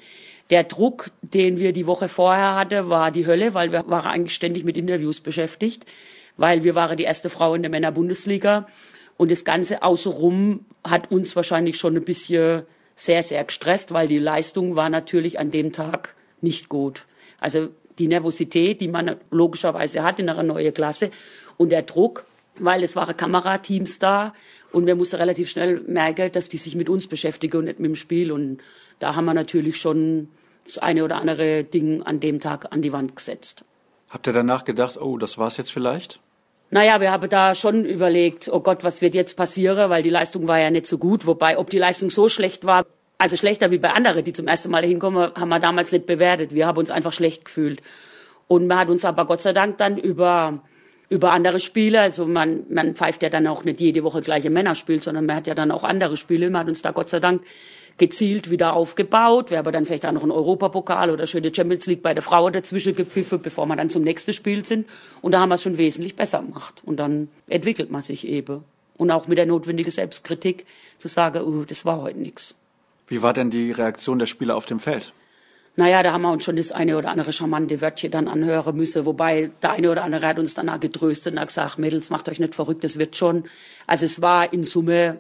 Der 0.50 0.66
Druck, 0.66 1.09
den 1.21 1.57
wir 1.57 1.71
die 1.71 1.88
Woche 1.88 2.09
vorher 2.09 2.56
hatten, 2.56 2.89
war 2.89 3.09
die 3.09 3.25
Hölle, 3.25 3.54
weil 3.54 3.71
wir 3.71 3.88
waren 3.88 4.12
eigentlich 4.12 4.36
ständig 4.36 4.66
mit 4.66 4.77
Interviews 4.77 5.21
beschäftigt 5.21 5.85
weil 6.37 6.63
wir 6.63 6.75
waren 6.75 6.97
die 6.97 7.04
erste 7.04 7.30
Frau 7.30 7.56
in 7.56 7.61
der 7.61 7.71
Männerbundesliga. 7.71 8.68
Und 9.18 9.31
das 9.31 9.45
Ganze 9.45 9.83
außenrum 9.83 10.66
hat 10.83 11.11
uns 11.11 11.35
wahrscheinlich 11.35 11.78
schon 11.78 11.95
ein 11.95 12.04
bisschen 12.04 12.63
sehr, 12.95 13.23
sehr 13.23 13.44
gestresst, 13.44 13.94
weil 13.94 14.07
die 14.07 14.19
Leistung 14.19 14.75
war 14.75 14.90
natürlich 14.90 15.40
an 15.40 15.52
dem 15.52 15.71
Tag 15.71 16.16
nicht 16.42 16.69
gut. 16.69 17.06
Also 17.40 17.69
die 17.99 18.07
Nervosität, 18.07 18.81
die 18.81 18.87
man 18.87 19.18
logischerweise 19.31 20.04
hat 20.04 20.19
in 20.19 20.30
einer 20.30 20.44
neuen 20.44 20.73
Klasse 20.73 21.11
und 21.57 21.69
der 21.69 21.83
Druck, 21.83 22.25
weil 22.56 22.83
es 22.83 22.95
waren 22.95 23.16
Kamerateams 23.16 23.99
da 23.99 24.33
und 24.71 24.85
wir 24.85 24.95
mussten 24.95 25.18
relativ 25.18 25.49
schnell 25.49 25.81
merken, 25.81 26.31
dass 26.31 26.49
die 26.49 26.57
sich 26.57 26.75
mit 26.75 26.90
uns 26.90 27.07
beschäftigen 27.07 27.57
und 27.57 27.66
nicht 27.66 27.80
mit 27.80 27.90
dem 27.90 27.95
Spiel. 27.95 28.31
Und 28.31 28.59
da 28.99 29.16
haben 29.16 29.25
wir 29.25 29.33
natürlich 29.33 29.78
schon 29.78 30.30
das 30.66 30.78
eine 30.78 31.04
oder 31.04 31.18
andere 31.18 31.63
Ding 31.63 32.04
an 32.04 32.19
dem 32.19 32.40
Tag 32.40 32.71
an 32.71 32.81
die 32.81 32.94
Wand 32.94 33.16
gesetzt. 33.16 33.66
Habt 34.09 34.28
ihr 34.28 34.33
danach 34.33 34.63
gedacht, 34.63 34.99
oh, 34.99 35.18
das 35.18 35.37
war's 35.37 35.57
jetzt 35.57 35.71
vielleicht? 35.71 36.19
Naja, 36.73 36.99
wir 36.99 37.11
haben 37.11 37.30
da 37.30 37.53
schon 37.53 37.85
überlegt, 37.85 38.49
oh 38.51 38.59
Gott, 38.59 38.83
was 38.83 39.03
wird 39.03 39.13
jetzt 39.13 39.37
passieren, 39.37 39.92
weil 39.92 40.01
die 40.01 40.09
Leistung 40.09 40.47
war 40.47 40.59
ja 40.59 40.71
nicht 40.71 40.87
so 40.87 40.97
gut. 40.97 41.27
Wobei, 41.27 41.59
ob 41.59 41.69
die 41.69 41.77
Leistung 41.77 42.09
so 42.09 42.30
schlecht 42.30 42.65
war, 42.65 42.83
also 43.19 43.37
schlechter 43.37 43.69
wie 43.69 43.77
bei 43.77 43.92
anderen, 43.92 44.23
die 44.23 44.33
zum 44.33 44.47
ersten 44.47 44.71
Mal 44.71 44.83
hinkommen, 44.83 45.31
haben 45.35 45.49
wir 45.49 45.59
damals 45.59 45.92
nicht 45.92 46.07
bewertet. 46.07 46.51
Wir 46.51 46.65
haben 46.65 46.80
uns 46.80 46.89
einfach 46.89 47.13
schlecht 47.13 47.45
gefühlt. 47.45 47.83
Und 48.47 48.65
man 48.65 48.80
hat 48.80 48.89
uns 48.89 49.06
aber 49.06 49.25
Gott 49.27 49.42
sei 49.42 49.53
Dank 49.53 49.77
dann 49.77 49.99
über, 49.99 50.63
über 51.09 51.31
andere 51.31 51.59
Spiele, 51.59 52.01
also 52.01 52.25
man, 52.25 52.63
man 52.69 52.95
pfeift 52.95 53.21
ja 53.21 53.30
dann 53.30 53.45
auch 53.45 53.63
nicht 53.63 53.80
jede 53.80 54.03
Woche 54.03 54.23
gleiche 54.23 54.49
Männerspiel, 54.49 54.99
sondern 54.99 55.27
man 55.27 55.35
hat 55.35 55.45
ja 55.45 55.53
dann 55.53 55.69
auch 55.69 55.83
andere 55.83 56.18
Spiele. 56.18 56.49
Man 56.49 56.61
hat 56.61 56.69
uns 56.69 56.81
da 56.81 56.89
Gott 56.89 57.09
sei 57.09 57.19
Dank 57.19 57.44
gezielt 57.97 58.50
wieder 58.50 58.73
aufgebaut. 58.73 59.52
Wir 59.52 59.59
haben 59.59 59.71
dann 59.71 59.85
vielleicht 59.85 60.06
auch 60.06 60.12
noch 60.12 60.23
einen 60.23 60.31
Europapokal 60.31 61.09
oder 61.09 61.28
schöne 61.28 61.54
Champions 61.54 61.85
League 61.85 62.02
bei 62.02 62.14
der 62.14 62.23
Frau 62.23 62.50
dazwischen 62.50 62.95
gepfiffen, 62.95 63.42
bevor 63.42 63.66
wir 63.68 63.76
dann 63.76 63.90
zum 63.90 64.04
nächsten 64.04 64.33
Spiel 64.33 64.66
sind. 64.66 64.88
Und 65.21 65.33
da 65.33 65.40
haben 65.40 65.50
wir 65.50 65.56
es 65.56 65.64
schon 65.64 65.78
wesentlich 65.78 66.16
besser 66.16 66.42
gemacht. 66.42 66.81
Und 66.85 66.97
dann 66.97 67.30
entwickelt 67.47 67.92
man 67.92 68.02
sich 68.02 68.28
eben. 68.28 68.64
Und 68.97 69.12
auch 69.12 69.28
mit 69.28 69.38
der 69.38 69.45
notwendigen 69.45 69.92
Selbstkritik 69.92 70.66
zu 70.97 71.07
sagen, 71.07 71.44
uh, 71.44 71.66
das 71.66 71.85
war 71.85 72.02
heute 72.02 72.19
nichts. 72.19 72.57
Wie 73.07 73.21
war 73.21 73.33
denn 73.33 73.50
die 73.50 73.71
Reaktion 73.71 74.19
der 74.19 74.28
Spieler 74.28 74.56
auf 74.56 74.66
dem 74.66 74.80
Feld? 74.80 75.14
Naja, 75.76 76.04
da 76.04 76.14
haben 76.14 76.21
wir 76.21 76.31
uns 76.31 76.45
schon 76.45 76.56
das 76.56 76.71
eine 76.71 76.97
oder 76.97 77.09
andere 77.09 77.33
charmante 77.33 77.81
Wörtchen 77.81 78.12
dann 78.12 78.28
anhören 78.28 78.76
müssen. 78.76 79.06
Wobei 79.07 79.52
der 79.64 79.71
eine 79.71 79.90
oder 79.90 80.04
andere 80.04 80.28
hat 80.28 80.38
uns 80.38 80.54
danach 80.54 80.80
getröstet 80.80 81.33
und 81.33 81.40
hat 81.40 81.47
gesagt, 81.47 81.80
Mädels, 81.80 82.12
macht 82.12 82.30
euch 82.30 82.40
nicht 82.40 82.54
verrückt, 82.54 82.83
das 82.83 83.00
wird 83.00 83.16
schon. 83.16 83.45
Also 83.88 84.06
es 84.06 84.21
war 84.21 84.54
in 84.54 84.64
Summe, 84.64 85.19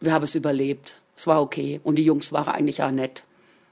wir 0.00 0.12
haben 0.12 0.22
es 0.22 0.36
überlebt 0.36 1.02
es 1.18 1.26
war 1.26 1.42
okay. 1.42 1.80
Und 1.82 1.96
die 1.96 2.04
Jungs 2.04 2.30
waren 2.30 2.54
eigentlich 2.54 2.80
auch 2.80 2.92
nett. 2.92 3.24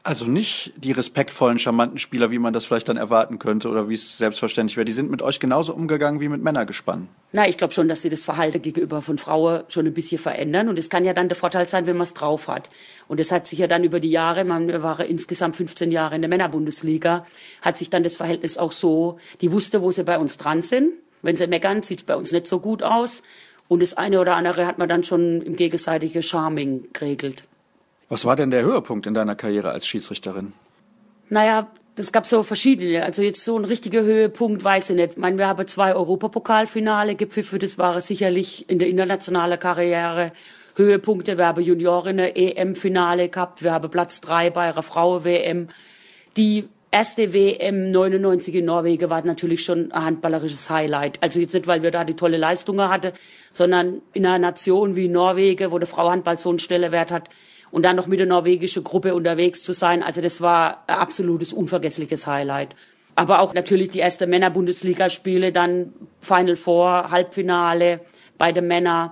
Also 0.02 0.24
nicht 0.24 0.72
die 0.76 0.90
respektvollen, 0.90 1.60
charmanten 1.60 1.98
Spieler, 1.98 2.32
wie 2.32 2.38
man 2.38 2.52
das 2.52 2.64
vielleicht 2.64 2.88
dann 2.88 2.96
erwarten 2.96 3.38
könnte 3.38 3.68
oder 3.68 3.88
wie 3.88 3.94
es 3.94 4.18
selbstverständlich 4.18 4.76
wäre. 4.76 4.84
Die 4.84 4.92
sind 4.92 5.12
mit 5.12 5.22
euch 5.22 5.38
genauso 5.38 5.72
umgegangen 5.72 6.20
wie 6.20 6.28
mit 6.28 6.42
Männergespann. 6.42 7.08
Na, 7.32 7.48
ich 7.48 7.56
glaube 7.56 7.72
schon, 7.72 7.86
dass 7.86 8.02
sie 8.02 8.10
das 8.10 8.24
Verhalten 8.24 8.62
gegenüber 8.62 9.00
von 9.00 9.16
Frauen 9.16 9.62
schon 9.68 9.86
ein 9.86 9.94
bisschen 9.94 10.18
verändern. 10.18 10.68
Und 10.68 10.76
es 10.76 10.90
kann 10.90 11.04
ja 11.04 11.12
dann 11.12 11.28
der 11.28 11.36
Vorteil 11.36 11.68
sein, 11.68 11.86
wenn 11.86 11.96
man 11.96 12.06
es 12.06 12.14
drauf 12.14 12.48
hat. 12.48 12.68
Und 13.06 13.20
es 13.20 13.30
hat 13.30 13.46
sich 13.46 13.60
ja 13.60 13.68
dann 13.68 13.84
über 13.84 14.00
die 14.00 14.10
Jahre, 14.10 14.44
man 14.44 14.82
war 14.82 15.04
insgesamt 15.04 15.54
15 15.54 15.92
Jahre 15.92 16.16
in 16.16 16.22
der 16.22 16.28
Männerbundesliga, 16.28 17.26
hat 17.62 17.78
sich 17.78 17.90
dann 17.90 18.02
das 18.02 18.16
Verhältnis 18.16 18.58
auch 18.58 18.72
so, 18.72 19.18
die 19.40 19.52
wusste, 19.52 19.82
wo 19.82 19.92
sie 19.92 20.02
bei 20.02 20.18
uns 20.18 20.36
dran 20.36 20.62
sind. 20.62 20.94
Wenn 21.22 21.36
sie 21.36 21.46
meckern, 21.46 21.82
sieht 21.82 22.00
es 22.00 22.04
bei 22.04 22.16
uns 22.16 22.32
nicht 22.32 22.46
so 22.48 22.58
gut 22.58 22.82
aus. 22.82 23.22
Und 23.68 23.82
das 23.82 23.94
eine 23.94 24.20
oder 24.20 24.36
andere 24.36 24.66
hat 24.66 24.78
man 24.78 24.88
dann 24.88 25.04
schon 25.04 25.42
im 25.42 25.56
gegenseitigen 25.56 26.22
Charming 26.22 26.88
geregelt. 26.92 27.44
Was 28.08 28.24
war 28.24 28.36
denn 28.36 28.50
der 28.50 28.62
Höhepunkt 28.62 29.06
in 29.06 29.14
deiner 29.14 29.34
Karriere 29.34 29.70
als 29.70 29.86
Schiedsrichterin? 29.86 30.52
Naja, 31.28 31.66
das 31.96 32.12
gab 32.12 32.26
so 32.26 32.42
verschiedene. 32.42 33.02
Also 33.02 33.22
jetzt 33.22 33.42
so 33.42 33.58
ein 33.58 33.64
richtiger 33.64 34.02
Höhepunkt 34.02 34.62
weiß 34.62 34.90
ich 34.90 34.96
nicht. 34.96 35.12
Ich 35.12 35.18
meine, 35.18 35.38
wir 35.38 35.48
haben 35.48 35.66
zwei 35.66 35.94
Europapokalfinale 35.94 37.16
gepfiffen. 37.16 37.58
Das 37.58 37.78
war 37.78 38.00
sicherlich 38.00 38.68
in 38.68 38.78
der 38.78 38.88
internationalen 38.88 39.58
Karriere 39.58 40.32
Höhepunkte. 40.76 41.38
Wir 41.38 41.46
haben 41.46 41.62
Juniorinnen 41.62 42.36
EM-Finale 42.36 43.30
gehabt. 43.30 43.64
Wir 43.64 43.72
haben 43.72 43.90
Platz 43.90 44.20
drei 44.20 44.50
bei 44.50 44.70
einer 44.70 44.82
Frauen-WM. 44.82 45.68
Die 46.36 46.68
erste 46.96 47.34
WM 47.34 47.90
99 47.90 48.54
in 48.54 48.64
Norwegen 48.64 49.10
war 49.10 49.22
natürlich 49.22 49.62
schon 49.62 49.92
ein 49.92 50.04
handballerisches 50.06 50.70
Highlight. 50.70 51.22
Also 51.22 51.40
jetzt 51.40 51.52
nicht, 51.52 51.66
weil 51.66 51.82
wir 51.82 51.90
da 51.90 52.04
die 52.04 52.14
tolle 52.14 52.38
Leistungen 52.38 52.88
hatten, 52.88 53.12
sondern 53.52 54.00
in 54.14 54.24
einer 54.24 54.38
Nation 54.38 54.96
wie 54.96 55.08
Norwegen, 55.08 55.72
wo 55.72 55.78
der 55.78 55.86
Frau 55.86 56.10
Handball 56.10 56.38
so 56.38 56.48
einen 56.48 56.58
Stellenwert 56.58 57.10
hat, 57.10 57.28
und 57.70 57.84
dann 57.84 57.96
noch 57.96 58.06
mit 58.06 58.18
der 58.18 58.26
norwegischen 58.26 58.82
Gruppe 58.82 59.14
unterwegs 59.14 59.62
zu 59.62 59.74
sein. 59.74 60.02
Also 60.02 60.22
das 60.22 60.40
war 60.40 60.84
ein 60.86 60.96
absolutes 60.96 61.52
unvergessliches 61.52 62.26
Highlight. 62.26 62.74
Aber 63.14 63.40
auch 63.40 63.52
natürlich 63.52 63.88
die 63.88 63.98
erste 63.98 64.26
Männer-Bundesligaspiele, 64.26 65.52
dann 65.52 65.92
Final 66.20 66.56
Four, 66.56 67.10
Halbfinale 67.10 68.00
bei 68.38 68.52
den 68.52 68.68
Männern 68.68 69.10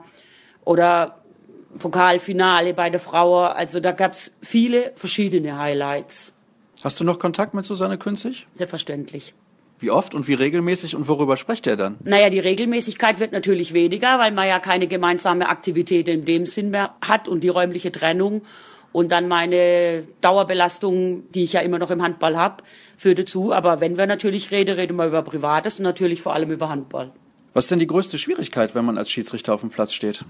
oder 0.64 1.22
Pokalfinale 1.78 2.72
bei 2.72 2.88
der 2.88 3.00
Frauen. 3.00 3.48
Also 3.48 3.80
da 3.80 3.92
gab's 3.92 4.32
viele 4.40 4.92
verschiedene 4.94 5.58
Highlights. 5.58 6.33
Hast 6.84 7.00
du 7.00 7.04
noch 7.04 7.18
Kontakt 7.18 7.54
mit 7.54 7.64
Susanne 7.64 7.96
Künzig? 7.96 8.46
Selbstverständlich. 8.52 9.32
Wie 9.78 9.90
oft 9.90 10.14
und 10.14 10.28
wie 10.28 10.34
regelmäßig 10.34 10.94
und 10.94 11.08
worüber 11.08 11.38
sprecht 11.38 11.66
er 11.66 11.76
dann? 11.76 11.96
Naja, 12.04 12.28
die 12.28 12.40
Regelmäßigkeit 12.40 13.20
wird 13.20 13.32
natürlich 13.32 13.72
weniger, 13.72 14.18
weil 14.18 14.32
man 14.32 14.46
ja 14.46 14.58
keine 14.58 14.86
gemeinsame 14.86 15.48
Aktivität 15.48 16.08
in 16.08 16.26
dem 16.26 16.44
Sinn 16.44 16.68
mehr 16.68 16.94
hat 17.00 17.26
und 17.26 17.40
die 17.40 17.48
räumliche 17.48 17.90
Trennung. 17.90 18.42
Und 18.92 19.12
dann 19.12 19.28
meine 19.28 20.04
Dauerbelastung, 20.20 21.24
die 21.32 21.44
ich 21.44 21.54
ja 21.54 21.60
immer 21.60 21.78
noch 21.78 21.90
im 21.90 22.02
Handball 22.02 22.36
habe, 22.36 22.62
führt 22.98 23.18
dazu. 23.18 23.54
Aber 23.54 23.80
wenn 23.80 23.96
wir 23.96 24.06
natürlich 24.06 24.50
reden, 24.50 24.74
reden 24.74 24.98
wir 24.98 25.06
über 25.06 25.22
Privates 25.22 25.78
und 25.78 25.84
natürlich 25.84 26.20
vor 26.20 26.34
allem 26.34 26.50
über 26.50 26.68
Handball. 26.68 27.12
Was 27.54 27.64
ist 27.64 27.70
denn 27.70 27.78
die 27.78 27.86
größte 27.86 28.18
Schwierigkeit, 28.18 28.74
wenn 28.74 28.84
man 28.84 28.98
als 28.98 29.10
Schiedsrichter 29.10 29.54
auf 29.54 29.62
dem 29.62 29.70
Platz 29.70 29.94
steht? 29.94 30.26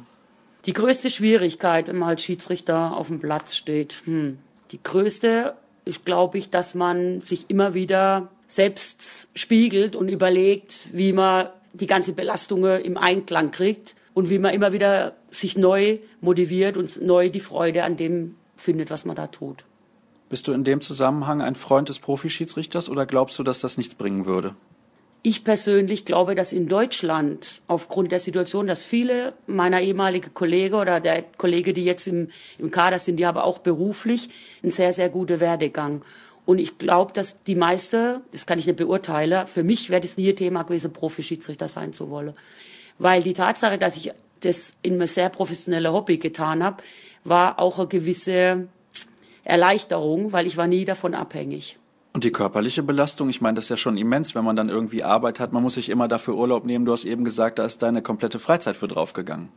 Die 0.66 0.73
größte 0.73 1.11
Schwierigkeit, 1.11 1.88
wenn 1.88 1.99
man 1.99 2.11
als 2.11 2.23
Schiedsrichter 2.23 2.96
auf 2.96 3.08
dem 3.08 3.18
Platz 3.18 3.56
steht, 3.56 4.02
hm. 4.04 4.38
die 4.70 4.80
größte 4.80 5.54
ist, 5.84 6.04
glaube 6.04 6.38
ich, 6.38 6.50
dass 6.50 6.74
man 6.74 7.22
sich 7.22 7.46
immer 7.48 7.74
wieder 7.74 8.28
selbst 8.48 9.28
spiegelt 9.34 9.96
und 9.96 10.08
überlegt, 10.08 10.88
wie 10.92 11.12
man 11.12 11.48
die 11.72 11.86
ganze 11.86 12.12
Belastung 12.12 12.64
im 12.64 12.96
Einklang 12.96 13.50
kriegt 13.50 13.94
und 14.14 14.30
wie 14.30 14.38
man 14.38 14.54
immer 14.54 14.72
wieder 14.72 15.14
sich 15.30 15.56
neu 15.56 15.98
motiviert 16.20 16.76
und 16.76 17.02
neu 17.02 17.28
die 17.30 17.40
Freude 17.40 17.84
an 17.84 17.96
dem 17.96 18.36
findet, 18.56 18.90
was 18.90 19.04
man 19.04 19.16
da 19.16 19.26
tut. 19.26 19.64
Bist 20.30 20.48
du 20.48 20.52
in 20.52 20.64
dem 20.64 20.80
Zusammenhang 20.80 21.42
ein 21.42 21.54
Freund 21.54 21.88
des 21.88 21.98
Profischiedsrichters 21.98 22.88
oder 22.88 23.06
glaubst 23.06 23.38
du, 23.38 23.42
dass 23.42 23.60
das 23.60 23.76
nichts 23.76 23.94
bringen 23.94 24.26
würde? 24.26 24.54
Ich 25.26 25.42
persönlich 25.42 26.04
glaube, 26.04 26.34
dass 26.34 26.52
in 26.52 26.68
Deutschland 26.68 27.62
aufgrund 27.66 28.12
der 28.12 28.20
Situation, 28.20 28.66
dass 28.66 28.84
viele 28.84 29.32
meiner 29.46 29.80
ehemaligen 29.80 30.34
Kollegen 30.34 30.74
oder 30.74 31.00
der 31.00 31.22
Kollegen, 31.22 31.72
die 31.72 31.82
jetzt 31.82 32.06
im, 32.06 32.28
im 32.58 32.70
Kader 32.70 32.98
sind, 32.98 33.16
die 33.16 33.26
haben 33.26 33.38
auch 33.38 33.60
beruflich 33.60 34.28
einen 34.62 34.70
sehr, 34.70 34.92
sehr 34.92 35.08
guten 35.08 35.40
Werdegang. 35.40 36.02
Und 36.44 36.58
ich 36.58 36.76
glaube, 36.76 37.14
dass 37.14 37.42
die 37.42 37.54
meiste, 37.54 38.20
das 38.32 38.44
kann 38.44 38.58
ich 38.58 38.66
nicht 38.66 38.76
beurteilen, 38.76 39.46
für 39.46 39.62
mich 39.62 39.88
wäre 39.88 40.02
das 40.02 40.18
nie 40.18 40.28
ein 40.28 40.36
Thema 40.36 40.62
gewesen, 40.64 40.92
Profi-Schiedsrichter 40.92 41.68
sein 41.68 41.94
zu 41.94 42.10
wollen. 42.10 42.34
Weil 42.98 43.22
die 43.22 43.32
Tatsache, 43.32 43.78
dass 43.78 43.96
ich 43.96 44.12
das 44.40 44.76
in 44.82 44.96
einem 44.96 45.06
sehr 45.06 45.30
professionellen 45.30 45.90
Hobby 45.90 46.18
getan 46.18 46.62
habe, 46.62 46.82
war 47.24 47.58
auch 47.60 47.78
eine 47.78 47.88
gewisse 47.88 48.68
Erleichterung, 49.42 50.32
weil 50.32 50.46
ich 50.46 50.58
war 50.58 50.66
nie 50.66 50.84
davon 50.84 51.14
abhängig. 51.14 51.78
Und 52.14 52.23
die 52.23 52.30
körperliche 52.30 52.85
Belastung, 52.85 53.28
ich 53.28 53.40
meine, 53.40 53.56
das 53.56 53.64
ist 53.64 53.71
ja 53.71 53.76
schon 53.76 53.99
immens, 53.99 54.37
wenn 54.37 54.44
man 54.44 54.54
dann 54.54 54.68
irgendwie 54.68 55.02
Arbeit 55.02 55.40
hat. 55.40 55.52
Man 55.52 55.64
muss 55.64 55.75
sich 55.75 55.88
immer 55.88 56.06
dafür 56.06 56.37
Urlaub 56.37 56.64
nehmen. 56.64 56.85
Du 56.85 56.92
hast 56.92 57.04
eben 57.04 57.25
gesagt, 57.25 57.59
da 57.59 57.64
ist 57.64 57.83
deine 57.83 58.02
komplette 58.02 58.38
Freizeit 58.38 58.76
für 58.76 58.87
draufgegangen. 58.87 59.49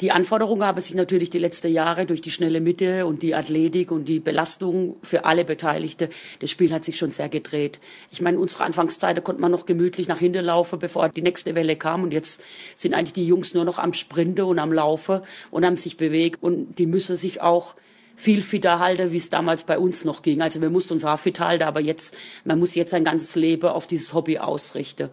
Die 0.00 0.12
Anforderungen 0.12 0.64
haben 0.64 0.80
sich 0.80 0.94
natürlich 0.94 1.28
die 1.28 1.38
letzten 1.38 1.70
Jahre 1.70 2.06
durch 2.06 2.22
die 2.22 2.30
schnelle 2.30 2.62
Mitte 2.62 3.04
und 3.04 3.22
die 3.22 3.34
Athletik 3.34 3.90
und 3.90 4.06
die 4.06 4.20
Belastung 4.20 4.96
für 5.02 5.26
alle 5.26 5.44
Beteiligte, 5.44 6.08
das 6.40 6.50
Spiel 6.50 6.72
hat 6.72 6.84
sich 6.84 6.96
schon 6.96 7.10
sehr 7.10 7.28
gedreht. 7.28 7.80
Ich 8.10 8.22
meine, 8.22 8.38
unsere 8.38 8.64
Anfangszeit 8.64 9.22
konnte 9.22 9.40
man 9.42 9.50
noch 9.50 9.66
gemütlich 9.66 10.08
nach 10.08 10.18
hinten 10.18 10.44
laufen, 10.44 10.78
bevor 10.78 11.10
die 11.10 11.22
nächste 11.22 11.54
Welle 11.54 11.76
kam. 11.76 12.02
Und 12.02 12.12
jetzt 12.12 12.42
sind 12.76 12.94
eigentlich 12.94 13.14
die 13.14 13.26
Jungs 13.26 13.52
nur 13.52 13.64
noch 13.66 13.78
am 13.78 13.92
Sprinten 13.92 14.44
und 14.44 14.58
am 14.58 14.72
Laufen 14.72 15.20
und 15.50 15.66
haben 15.66 15.76
sich 15.76 15.98
bewegt. 15.98 16.42
Und 16.42 16.78
die 16.78 16.86
müssen 16.86 17.16
sich 17.16 17.42
auch 17.42 17.74
viel 18.16 18.42
fitter 18.42 18.78
halten, 18.80 19.12
wie 19.12 19.18
es 19.18 19.30
damals 19.30 19.64
bei 19.64 19.78
uns 19.78 20.04
noch 20.04 20.22
ging. 20.22 20.40
Also 20.40 20.60
wir 20.60 20.70
mussten 20.70 20.94
uns 20.94 21.04
auch 21.04 21.18
fit 21.18 21.38
halten, 21.38 21.64
aber 21.64 21.80
jetzt, 21.80 22.16
man 22.44 22.58
muss 22.58 22.74
jetzt 22.74 22.90
sein 22.90 23.04
ganzes 23.04 23.36
Leben 23.36 23.68
auf 23.68 23.86
dieses 23.86 24.14
Hobby 24.14 24.38
ausrichten. 24.38 25.10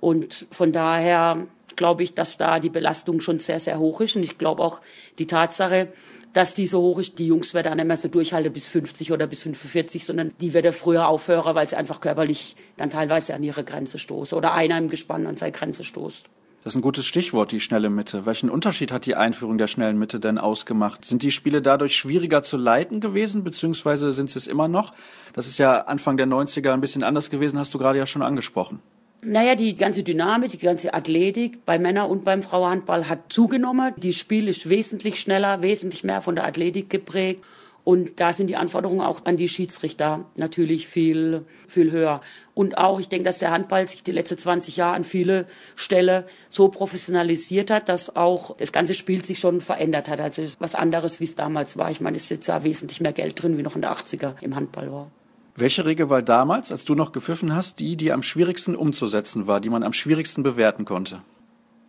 Und 0.00 0.46
von 0.50 0.70
daher 0.70 1.46
glaube 1.74 2.02
ich, 2.02 2.12
dass 2.12 2.36
da 2.36 2.60
die 2.60 2.68
Belastung 2.68 3.20
schon 3.20 3.38
sehr, 3.38 3.60
sehr 3.60 3.78
hoch 3.78 4.00
ist. 4.00 4.16
Und 4.16 4.22
ich 4.22 4.36
glaube 4.36 4.62
auch 4.62 4.80
die 5.18 5.26
Tatsache, 5.26 5.88
dass 6.34 6.52
die 6.52 6.66
so 6.66 6.82
hoch 6.82 6.98
ist, 6.98 7.18
die 7.18 7.26
Jungs 7.26 7.54
werden 7.54 7.68
dann 7.68 7.78
nicht 7.78 7.86
mehr 7.86 7.96
so 7.96 8.08
durchhalten 8.08 8.52
bis 8.52 8.68
50 8.68 9.12
oder 9.12 9.26
bis 9.26 9.40
45, 9.42 10.04
sondern 10.04 10.32
die 10.40 10.52
werden 10.52 10.72
früher 10.72 11.08
aufhören, 11.08 11.54
weil 11.54 11.68
sie 11.68 11.76
einfach 11.76 12.00
körperlich 12.00 12.54
dann 12.76 12.90
teilweise 12.90 13.34
an 13.34 13.42
ihre 13.42 13.64
Grenze 13.64 13.98
stoßen 13.98 14.36
oder 14.36 14.52
einer 14.52 14.76
im 14.76 14.88
Gespann 14.88 15.26
an 15.26 15.36
seine 15.36 15.52
Grenze 15.52 15.84
stoßt. 15.84 16.26
Das 16.64 16.72
ist 16.72 16.78
ein 16.78 16.82
gutes 16.82 17.06
Stichwort, 17.06 17.52
die 17.52 17.60
schnelle 17.60 17.88
Mitte. 17.88 18.26
Welchen 18.26 18.50
Unterschied 18.50 18.90
hat 18.90 19.06
die 19.06 19.14
Einführung 19.14 19.58
der 19.58 19.68
schnellen 19.68 19.98
Mitte 19.98 20.18
denn 20.18 20.38
ausgemacht? 20.38 21.04
Sind 21.04 21.22
die 21.22 21.30
Spiele 21.30 21.62
dadurch 21.62 21.96
schwieriger 21.96 22.42
zu 22.42 22.56
leiten 22.56 23.00
gewesen, 23.00 23.44
beziehungsweise 23.44 24.12
sind 24.12 24.28
sie 24.28 24.38
es 24.38 24.48
immer 24.48 24.66
noch? 24.66 24.92
Das 25.34 25.46
ist 25.46 25.58
ja 25.58 25.82
Anfang 25.82 26.16
der 26.16 26.26
90er 26.26 26.72
ein 26.72 26.80
bisschen 26.80 27.04
anders 27.04 27.30
gewesen, 27.30 27.58
hast 27.58 27.72
du 27.74 27.78
gerade 27.78 27.98
ja 27.98 28.06
schon 28.06 28.22
angesprochen. 28.22 28.80
Naja, 29.22 29.54
die 29.54 29.74
ganze 29.74 30.02
Dynamik, 30.02 30.50
die 30.50 30.58
ganze 30.58 30.94
Athletik 30.94 31.64
bei 31.64 31.78
Männer- 31.78 32.08
und 32.08 32.24
beim 32.24 32.42
Frauenhandball 32.42 33.08
hat 33.08 33.32
zugenommen. 33.32 33.94
Die 33.96 34.12
Spiel 34.12 34.48
ist 34.48 34.68
wesentlich 34.68 35.20
schneller, 35.20 35.62
wesentlich 35.62 36.04
mehr 36.04 36.22
von 36.22 36.34
der 36.34 36.44
Athletik 36.44 36.90
geprägt. 36.90 37.44
Und 37.88 38.20
da 38.20 38.34
sind 38.34 38.48
die 38.48 38.56
Anforderungen 38.56 39.00
auch 39.00 39.24
an 39.24 39.38
die 39.38 39.48
Schiedsrichter 39.48 40.26
natürlich 40.36 40.86
viel, 40.86 41.46
viel 41.66 41.90
höher. 41.90 42.20
Und 42.52 42.76
auch, 42.76 43.00
ich 43.00 43.08
denke, 43.08 43.24
dass 43.24 43.38
der 43.38 43.50
Handball 43.50 43.88
sich 43.88 44.02
die 44.02 44.12
letzten 44.12 44.36
20 44.36 44.76
Jahre 44.76 44.94
an 44.94 45.04
viele 45.04 45.46
Stellen 45.74 46.24
so 46.50 46.68
professionalisiert 46.68 47.70
hat, 47.70 47.88
dass 47.88 48.14
auch 48.14 48.54
das 48.58 48.72
ganze 48.72 48.92
Spiel 48.92 49.24
sich 49.24 49.38
schon 49.38 49.62
verändert 49.62 50.10
hat. 50.10 50.20
Also 50.20 50.42
was 50.58 50.74
anderes, 50.74 51.18
wie 51.20 51.24
es 51.24 51.34
damals 51.34 51.78
war. 51.78 51.90
Ich 51.90 52.02
meine, 52.02 52.18
es 52.18 52.24
ist 52.24 52.28
jetzt 52.28 52.50
da 52.50 52.62
wesentlich 52.62 53.00
mehr 53.00 53.14
Geld 53.14 53.42
drin, 53.42 53.56
wie 53.56 53.62
noch 53.62 53.74
in 53.74 53.80
der 53.80 53.92
80er 53.94 54.34
im 54.42 54.54
Handball 54.54 54.92
war. 54.92 55.10
Welche 55.56 55.86
Regel 55.86 56.10
war 56.10 56.20
damals, 56.20 56.70
als 56.70 56.84
du 56.84 56.94
noch 56.94 57.12
gepfiffen 57.12 57.56
hast, 57.56 57.80
die, 57.80 57.96
die 57.96 58.12
am 58.12 58.22
schwierigsten 58.22 58.76
umzusetzen 58.76 59.46
war, 59.46 59.62
die 59.62 59.70
man 59.70 59.82
am 59.82 59.94
schwierigsten 59.94 60.42
bewerten 60.42 60.84
konnte? 60.84 61.22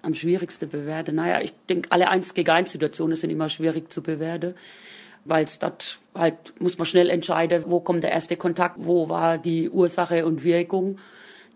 Am 0.01 0.13
schwierigsten 0.13 0.69
bewerten? 0.69 1.15
Naja, 1.15 1.41
ich 1.41 1.51
denke, 1.67 1.91
alle 1.91 2.07
1 2.07 2.35
gegen 2.35 2.49
1 2.51 2.71
Situationen 2.71 3.17
sind 3.17 3.31
immer 3.31 3.49
schwierig 3.49 3.91
zu 3.91 4.01
bewerten, 4.01 4.55
weil 5.25 5.45
es 5.45 5.59
dort 5.59 5.99
halt, 6.15 6.53
muss 6.59 6.77
man 6.77 6.85
schnell 6.85 7.09
entscheiden, 7.09 7.63
wo 7.67 7.79
kommt 7.79 8.03
der 8.03 8.11
erste 8.11 8.37
Kontakt, 8.37 8.77
wo 8.79 9.09
war 9.09 9.37
die 9.37 9.69
Ursache 9.69 10.25
und 10.25 10.43
Wirkung. 10.43 10.97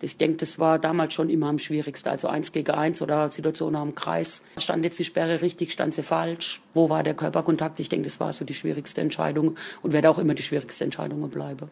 Ich 0.01 0.17
denke, 0.17 0.38
das 0.38 0.60
war 0.60 0.79
damals 0.79 1.13
schon 1.13 1.29
immer 1.29 1.48
am 1.48 1.60
schwierigsten. 1.60 2.10
Also 2.10 2.27
eins 2.27 2.51
gegen 2.51 2.72
eins 2.72 3.01
oder 3.01 3.32
Situation 3.32 3.75
am 3.75 3.96
Kreis. 3.96 4.43
Stand 4.58 4.84
jetzt 4.84 5.00
die 5.00 5.05
Sperre 5.05 5.41
richtig, 5.41 5.72
stand 5.72 5.93
sie 5.93 6.03
falsch? 6.03 6.62
Wo 6.74 6.89
war 6.89 7.03
der 7.03 7.13
Körperkontakt? 7.13 7.79
Ich 7.79 7.88
denke, 7.88 8.05
das 8.05 8.20
war 8.20 8.34
so 8.34 8.43
die 8.43 8.53
schwierigste 8.53 9.00
Entscheidung 9.00 9.55
und 9.82 9.93
werde 9.93 10.10
auch 10.10 10.17
immer 10.17 10.34
die 10.34 10.43
schwierigste 10.43 10.84
Entscheidung 10.84 11.29
bleiben. 11.29 11.72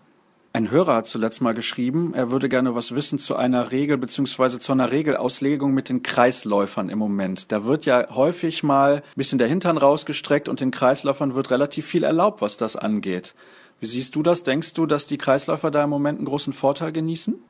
Ein 0.53 0.70
Hörer 0.70 0.96
hat 0.96 1.08
zuletzt 1.08 1.41
mal 1.41 1.53
geschrieben, 1.53 2.13
er 2.13 2.29
würde 2.29 2.50
gerne 2.50 2.75
was 2.75 2.93
wissen 2.93 3.17
zu 3.17 3.38
einer 3.38 3.72
Regel 3.72 3.98
beziehungsweise 3.98 4.60
zu 4.60 4.74
einer 4.74 4.91
Regelauslegung 4.91 5.74
mit 5.74 5.88
den 5.88 6.03
Kreisläufern 6.03 6.89
im 6.89 7.00
Moment. 7.00 7.53
Da 7.53 7.63
wird 7.63 7.86
ja 7.86 8.13
häufig 8.13 8.62
mal 8.62 8.96
ein 8.96 9.01
bisschen 9.15 9.39
der 9.39 9.48
Hintern 9.48 9.77
rausgestreckt 9.77 10.50
und 10.50 10.60
den 10.60 10.72
Kreisläufern 10.72 11.36
wird 11.36 11.51
relativ 11.51 11.86
viel 11.86 12.03
erlaubt, 12.03 12.41
was 12.41 12.58
das 12.58 12.75
angeht. 12.75 13.34
Wie 13.79 13.86
siehst 13.86 14.13
du 14.15 14.24
das? 14.24 14.43
Denkst 14.43 14.74
du, 14.74 14.86
dass 14.86 15.08
die 15.08 15.17
Kreisläufer 15.17 15.72
da 15.72 15.86
im 15.86 15.89
Moment 15.89 16.20
einen 16.20 16.27
großen 16.27 16.51
Vorteil 16.51 16.91
genießen? 16.91 17.41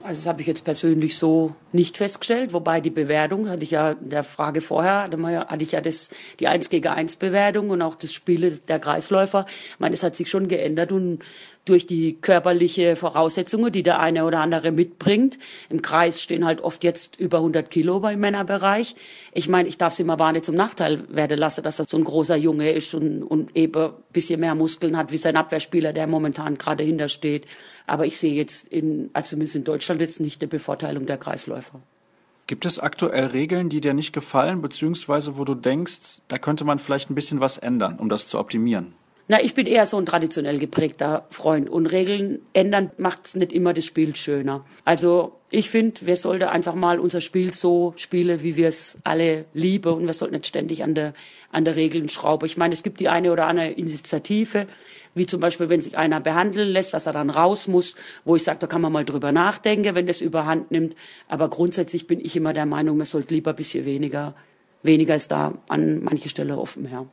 Also 0.00 0.20
das 0.20 0.26
habe 0.28 0.40
ich 0.42 0.46
jetzt 0.46 0.64
persönlich 0.64 1.18
so 1.18 1.56
nicht 1.72 1.96
festgestellt, 1.96 2.52
wobei 2.52 2.80
die 2.80 2.90
Bewertung 2.90 3.48
hatte 3.48 3.64
ich 3.64 3.72
ja 3.72 3.94
der 3.94 4.22
Frage 4.22 4.60
vorher, 4.60 5.10
hatte 5.10 5.62
ich 5.64 5.72
ja 5.72 5.80
das, 5.80 6.10
die 6.38 6.46
1 6.46 6.70
gegen 6.70 6.86
1 6.86 7.16
Bewertung 7.16 7.70
und 7.70 7.82
auch 7.82 7.96
das 7.96 8.12
Spiel 8.12 8.60
der 8.68 8.78
Kreisläufer. 8.78 9.44
Ich 9.48 9.80
meine, 9.80 9.90
das 9.90 10.04
hat 10.04 10.14
sich 10.14 10.30
schon 10.30 10.46
geändert 10.46 10.92
und 10.92 11.18
durch 11.68 11.86
die 11.86 12.14
körperliche 12.20 12.96
Voraussetzungen, 12.96 13.72
die 13.72 13.82
der 13.82 14.00
eine 14.00 14.24
oder 14.24 14.40
andere 14.40 14.72
mitbringt. 14.72 15.38
Im 15.68 15.82
Kreis 15.82 16.22
stehen 16.22 16.44
halt 16.44 16.60
oft 16.60 16.84
jetzt 16.84 17.18
über 17.20 17.38
100 17.38 17.70
Kilo 17.70 18.00
beim 18.00 18.20
Männerbereich. 18.20 18.94
Ich 19.32 19.48
meine, 19.48 19.68
ich 19.68 19.78
darf 19.78 19.92
es 19.92 20.00
ihm 20.00 20.10
aber 20.10 20.32
nicht 20.32 20.44
zum 20.44 20.54
Nachteil 20.54 21.02
werden 21.14 21.38
lassen, 21.38 21.62
dass 21.62 21.78
er 21.78 21.86
so 21.86 21.96
ein 21.96 22.04
großer 22.04 22.36
Junge 22.36 22.72
ist 22.72 22.94
und, 22.94 23.22
und 23.22 23.56
eben 23.56 23.82
ein 23.82 23.92
bisschen 24.12 24.40
mehr 24.40 24.54
Muskeln 24.54 24.96
hat 24.96 25.12
wie 25.12 25.18
sein 25.18 25.36
Abwehrspieler, 25.36 25.92
der 25.92 26.06
momentan 26.06 26.58
gerade 26.58 26.84
hintersteht. 26.84 27.46
Aber 27.86 28.06
ich 28.06 28.18
sehe 28.18 28.34
jetzt 28.34 28.68
in, 28.68 29.10
also 29.12 29.30
zumindest 29.30 29.56
in 29.56 29.64
Deutschland 29.64 30.00
jetzt 30.00 30.20
nicht 30.20 30.42
eine 30.42 30.48
Bevorteilung 30.48 31.06
der 31.06 31.18
Kreisläufer. 31.18 31.80
Gibt 32.48 32.64
es 32.64 32.78
aktuell 32.78 33.26
Regeln, 33.26 33.68
die 33.68 33.82
dir 33.82 33.92
nicht 33.92 34.14
gefallen, 34.14 34.62
beziehungsweise 34.62 35.36
wo 35.36 35.44
du 35.44 35.54
denkst, 35.54 36.22
da 36.28 36.38
könnte 36.38 36.64
man 36.64 36.78
vielleicht 36.78 37.10
ein 37.10 37.14
bisschen 37.14 37.40
was 37.40 37.58
ändern, 37.58 37.98
um 37.98 38.08
das 38.08 38.26
zu 38.26 38.38
optimieren? 38.38 38.94
Na, 39.30 39.42
ich 39.42 39.52
bin 39.52 39.66
eher 39.66 39.84
so 39.84 39.98
ein 39.98 40.06
traditionell 40.06 40.58
geprägter 40.58 41.26
Freund 41.28 41.68
und 41.68 41.84
Regeln 41.84 42.38
ändern 42.54 42.90
macht's 42.96 43.36
nicht 43.36 43.52
immer 43.52 43.74
das 43.74 43.84
Spiel 43.84 44.16
schöner. 44.16 44.64
Also 44.86 45.38
ich 45.50 45.68
finde, 45.68 46.06
wir 46.06 46.16
sollten 46.16 46.44
einfach 46.44 46.74
mal 46.74 46.98
unser 46.98 47.20
Spiel 47.20 47.52
so 47.52 47.92
spielen, 47.96 48.42
wie 48.42 48.56
wir 48.56 48.68
es 48.68 48.96
alle 49.04 49.44
lieben 49.52 49.92
und 49.92 50.06
wir 50.06 50.14
sollten 50.14 50.36
nicht 50.36 50.46
ständig 50.46 50.82
an 50.82 50.94
der, 50.94 51.12
an 51.52 51.66
der 51.66 51.76
Regeln 51.76 52.08
schrauben. 52.08 52.46
Ich 52.46 52.56
meine, 52.56 52.72
es 52.72 52.82
gibt 52.82 53.00
die 53.00 53.10
eine 53.10 53.30
oder 53.30 53.46
andere 53.48 53.68
Initiative, 53.68 54.66
wie 55.14 55.26
zum 55.26 55.40
Beispiel, 55.40 55.68
wenn 55.68 55.82
sich 55.82 55.98
einer 55.98 56.20
behandeln 56.20 56.70
lässt, 56.70 56.94
dass 56.94 57.04
er 57.04 57.12
dann 57.12 57.28
raus 57.28 57.68
muss, 57.68 57.96
wo 58.24 58.34
ich 58.34 58.44
sage, 58.44 58.60
da 58.60 58.66
kann 58.66 58.80
man 58.80 58.92
mal 58.92 59.04
drüber 59.04 59.30
nachdenken, 59.30 59.94
wenn 59.94 60.06
das 60.06 60.22
überhand 60.22 60.70
nimmt. 60.70 60.96
Aber 61.28 61.50
grundsätzlich 61.50 62.06
bin 62.06 62.18
ich 62.18 62.34
immer 62.34 62.54
der 62.54 62.64
Meinung, 62.64 62.96
man 62.96 63.04
sollte 63.04 63.34
lieber 63.34 63.50
ein 63.50 63.56
bisschen 63.56 63.84
weniger, 63.84 64.34
weniger 64.82 65.14
ist 65.14 65.30
da 65.30 65.52
an 65.68 66.02
manche 66.02 66.30
Stelle 66.30 66.56
offen, 66.56 66.88
ja. 66.90 67.04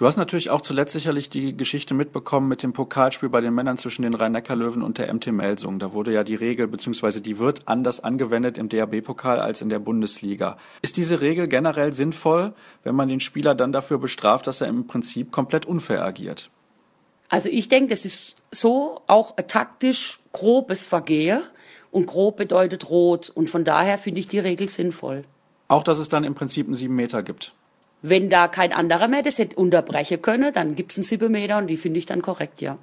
Du 0.00 0.06
hast 0.06 0.16
natürlich 0.16 0.48
auch 0.48 0.62
zuletzt 0.62 0.94
sicherlich 0.94 1.28
die 1.28 1.54
Geschichte 1.54 1.92
mitbekommen 1.92 2.48
mit 2.48 2.62
dem 2.62 2.72
Pokalspiel 2.72 3.28
bei 3.28 3.42
den 3.42 3.52
Männern 3.52 3.76
zwischen 3.76 4.00
den 4.00 4.14
Rhein-Neckar-Löwen 4.14 4.82
und 4.82 4.96
der 4.96 5.12
MT 5.12 5.26
Melsung. 5.26 5.78
Da 5.78 5.92
wurde 5.92 6.10
ja 6.10 6.24
die 6.24 6.36
Regel, 6.36 6.68
beziehungsweise 6.68 7.20
die 7.20 7.38
wird 7.38 7.68
anders 7.68 8.02
angewendet 8.02 8.56
im 8.56 8.70
DAB-Pokal 8.70 9.40
als 9.40 9.60
in 9.60 9.68
der 9.68 9.78
Bundesliga. 9.78 10.56
Ist 10.80 10.96
diese 10.96 11.20
Regel 11.20 11.48
generell 11.48 11.92
sinnvoll, 11.92 12.54
wenn 12.82 12.94
man 12.94 13.10
den 13.10 13.20
Spieler 13.20 13.54
dann 13.54 13.72
dafür 13.72 13.98
bestraft, 13.98 14.46
dass 14.46 14.62
er 14.62 14.68
im 14.68 14.86
Prinzip 14.86 15.32
komplett 15.32 15.66
unfair 15.66 16.02
agiert? 16.02 16.48
Also 17.28 17.50
ich 17.50 17.68
denke, 17.68 17.90
das 17.90 18.06
ist 18.06 18.36
so 18.50 19.02
auch 19.06 19.36
taktisch 19.48 20.20
grobes 20.32 20.86
Vergehen 20.86 21.42
und 21.90 22.06
grob 22.06 22.38
bedeutet 22.38 22.88
rot 22.88 23.28
und 23.28 23.50
von 23.50 23.64
daher 23.64 23.98
finde 23.98 24.20
ich 24.20 24.28
die 24.28 24.38
Regel 24.38 24.70
sinnvoll. 24.70 25.24
Auch, 25.68 25.82
dass 25.84 25.98
es 25.98 26.08
dann 26.08 26.24
im 26.24 26.34
Prinzip 26.34 26.68
einen 26.68 26.74
sieben 26.74 26.96
Meter 26.96 27.22
gibt. 27.22 27.52
Wenn 28.02 28.30
da 28.30 28.48
kein 28.48 28.72
anderer 28.72 29.08
mehr 29.08 29.22
das 29.22 29.38
hätte 29.38 29.56
unterbrechen 29.56 30.22
können, 30.22 30.52
dann 30.52 30.74
gibt's 30.74 30.96
einen 30.96 31.04
sieben 31.04 31.32
Meter 31.32 31.58
und 31.58 31.66
die 31.66 31.76
finde 31.76 31.98
ich 31.98 32.06
dann 32.06 32.22
korrekt, 32.22 32.60
ja. 32.60 32.78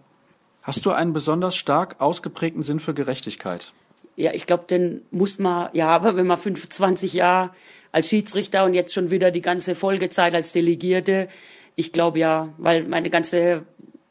Hast 0.62 0.86
du 0.86 0.92
einen 0.92 1.14
besonders 1.14 1.56
stark 1.56 1.96
ausgeprägten 2.00 2.62
Sinn 2.62 2.80
für 2.80 2.94
Gerechtigkeit? 2.94 3.72
Ja, 4.16 4.34
ich 4.34 4.46
glaube, 4.46 4.66
den 4.70 5.02
muss 5.12 5.40
man, 5.40 5.70
ja, 5.74 5.88
aber 5.88 6.16
wenn 6.18 6.28
man 6.28 6.38
25 6.38 7.14
Jahre 7.14 7.52
als 7.92 8.10
Schiedsrichter 8.10 8.66
und 8.66 8.74
jetzt 8.74 8.94
schon 8.94 9.10
wieder 9.10 9.32
die 9.32 9.42
ganze 9.42 9.76
Folgezeit 9.76 10.36
als 10.36 10.52
Delegierte, 10.52 11.30
ich 11.76 11.94
glaube 11.94 12.20
ja, 12.20 12.50
weil 12.58 12.84
meine 12.84 13.10
ganze, 13.10 13.64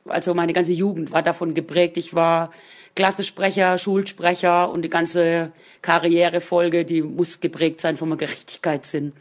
also 0.07 0.33
meine 0.33 0.53
ganze 0.53 0.73
Jugend 0.73 1.13
war 1.13 1.23
davon 1.23 1.55
geprägt. 1.55 1.97
Ich 1.97 2.15
war 2.15 2.51
Klassesprecher, 2.95 3.77
Schulsprecher 3.77 4.71
und 4.71 4.83
die 4.83 4.89
ganze 4.89 5.53
Karrierefolge, 5.83 6.85
die 6.85 7.03
muss 7.03 7.41
geprägt 7.41 7.81
sein 7.81 7.97
vom 7.97 8.17
Gerechtigkeitssinn. 8.17 9.13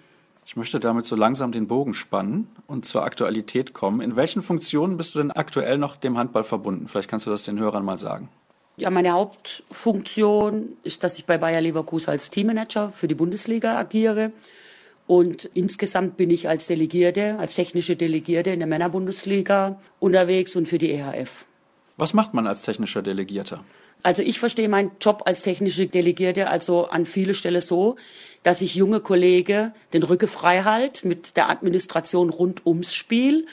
Ich 0.45 0.55
möchte 0.55 0.79
damit 0.79 1.05
so 1.05 1.15
langsam 1.15 1.51
den 1.51 1.67
Bogen 1.67 1.95
spannen 1.95 2.47
und 2.67 2.85
zur 2.85 3.03
Aktualität 3.03 3.73
kommen. 3.73 4.01
In 4.01 4.15
welchen 4.15 4.43
Funktionen 4.43 4.95
bist 4.95 5.15
du 5.15 5.19
denn 5.19 5.31
aktuell 5.31 5.79
noch 5.79 5.95
dem 5.95 6.17
Handball 6.17 6.43
verbunden? 6.43 6.87
Vielleicht 6.87 7.09
kannst 7.09 7.25
du 7.25 7.31
das 7.31 7.43
den 7.43 7.59
Hörern 7.59 7.83
mal 7.83 7.97
sagen. 7.97 8.29
Ja, 8.77 8.89
meine 8.91 9.13
Hauptfunktion 9.13 10.77
ist, 10.83 11.03
dass 11.03 11.17
ich 11.17 11.25
bei 11.25 11.37
Bayer 11.37 11.61
Leverkusen 11.61 12.09
als 12.11 12.29
Teammanager 12.29 12.91
für 12.91 13.07
die 13.07 13.15
Bundesliga 13.15 13.77
agiere. 13.77 14.33
Und 15.07 15.49
insgesamt 15.53 16.17
bin 16.17 16.29
ich 16.29 16.47
als 16.47 16.67
Delegierte, 16.67 17.37
als 17.39 17.55
technische 17.55 17.95
Delegierte 17.95 18.51
in 18.51 18.59
der 18.59 18.67
Männerbundesliga 18.67 19.79
unterwegs 19.99 20.55
und 20.55 20.67
für 20.67 20.77
die 20.77 20.91
EHF. 20.91 21.45
Was 21.97 22.13
macht 22.13 22.33
man 22.33 22.45
als 22.45 22.63
technischer 22.63 23.01
Delegierter? 23.01 23.63
Also 24.03 24.21
ich 24.21 24.39
verstehe 24.39 24.69
meinen 24.69 24.91
Job 25.01 25.23
als 25.25 25.41
technische 25.41 25.87
Delegierte 25.87 26.47
also 26.47 26.87
an 26.87 27.05
viele 27.05 27.33
Stellen 27.33 27.61
so, 27.61 27.95
dass 28.43 28.61
ich 28.61 28.75
junge 28.75 28.99
Kollegen 28.99 29.73
den 29.93 30.03
Rücken 30.03 30.27
frei 30.27 30.61
halte 30.61 31.07
mit 31.07 31.35
der 31.37 31.49
Administration 31.49 32.29
rund 32.29 32.65
ums 32.65 32.93
Spiel 32.93 33.47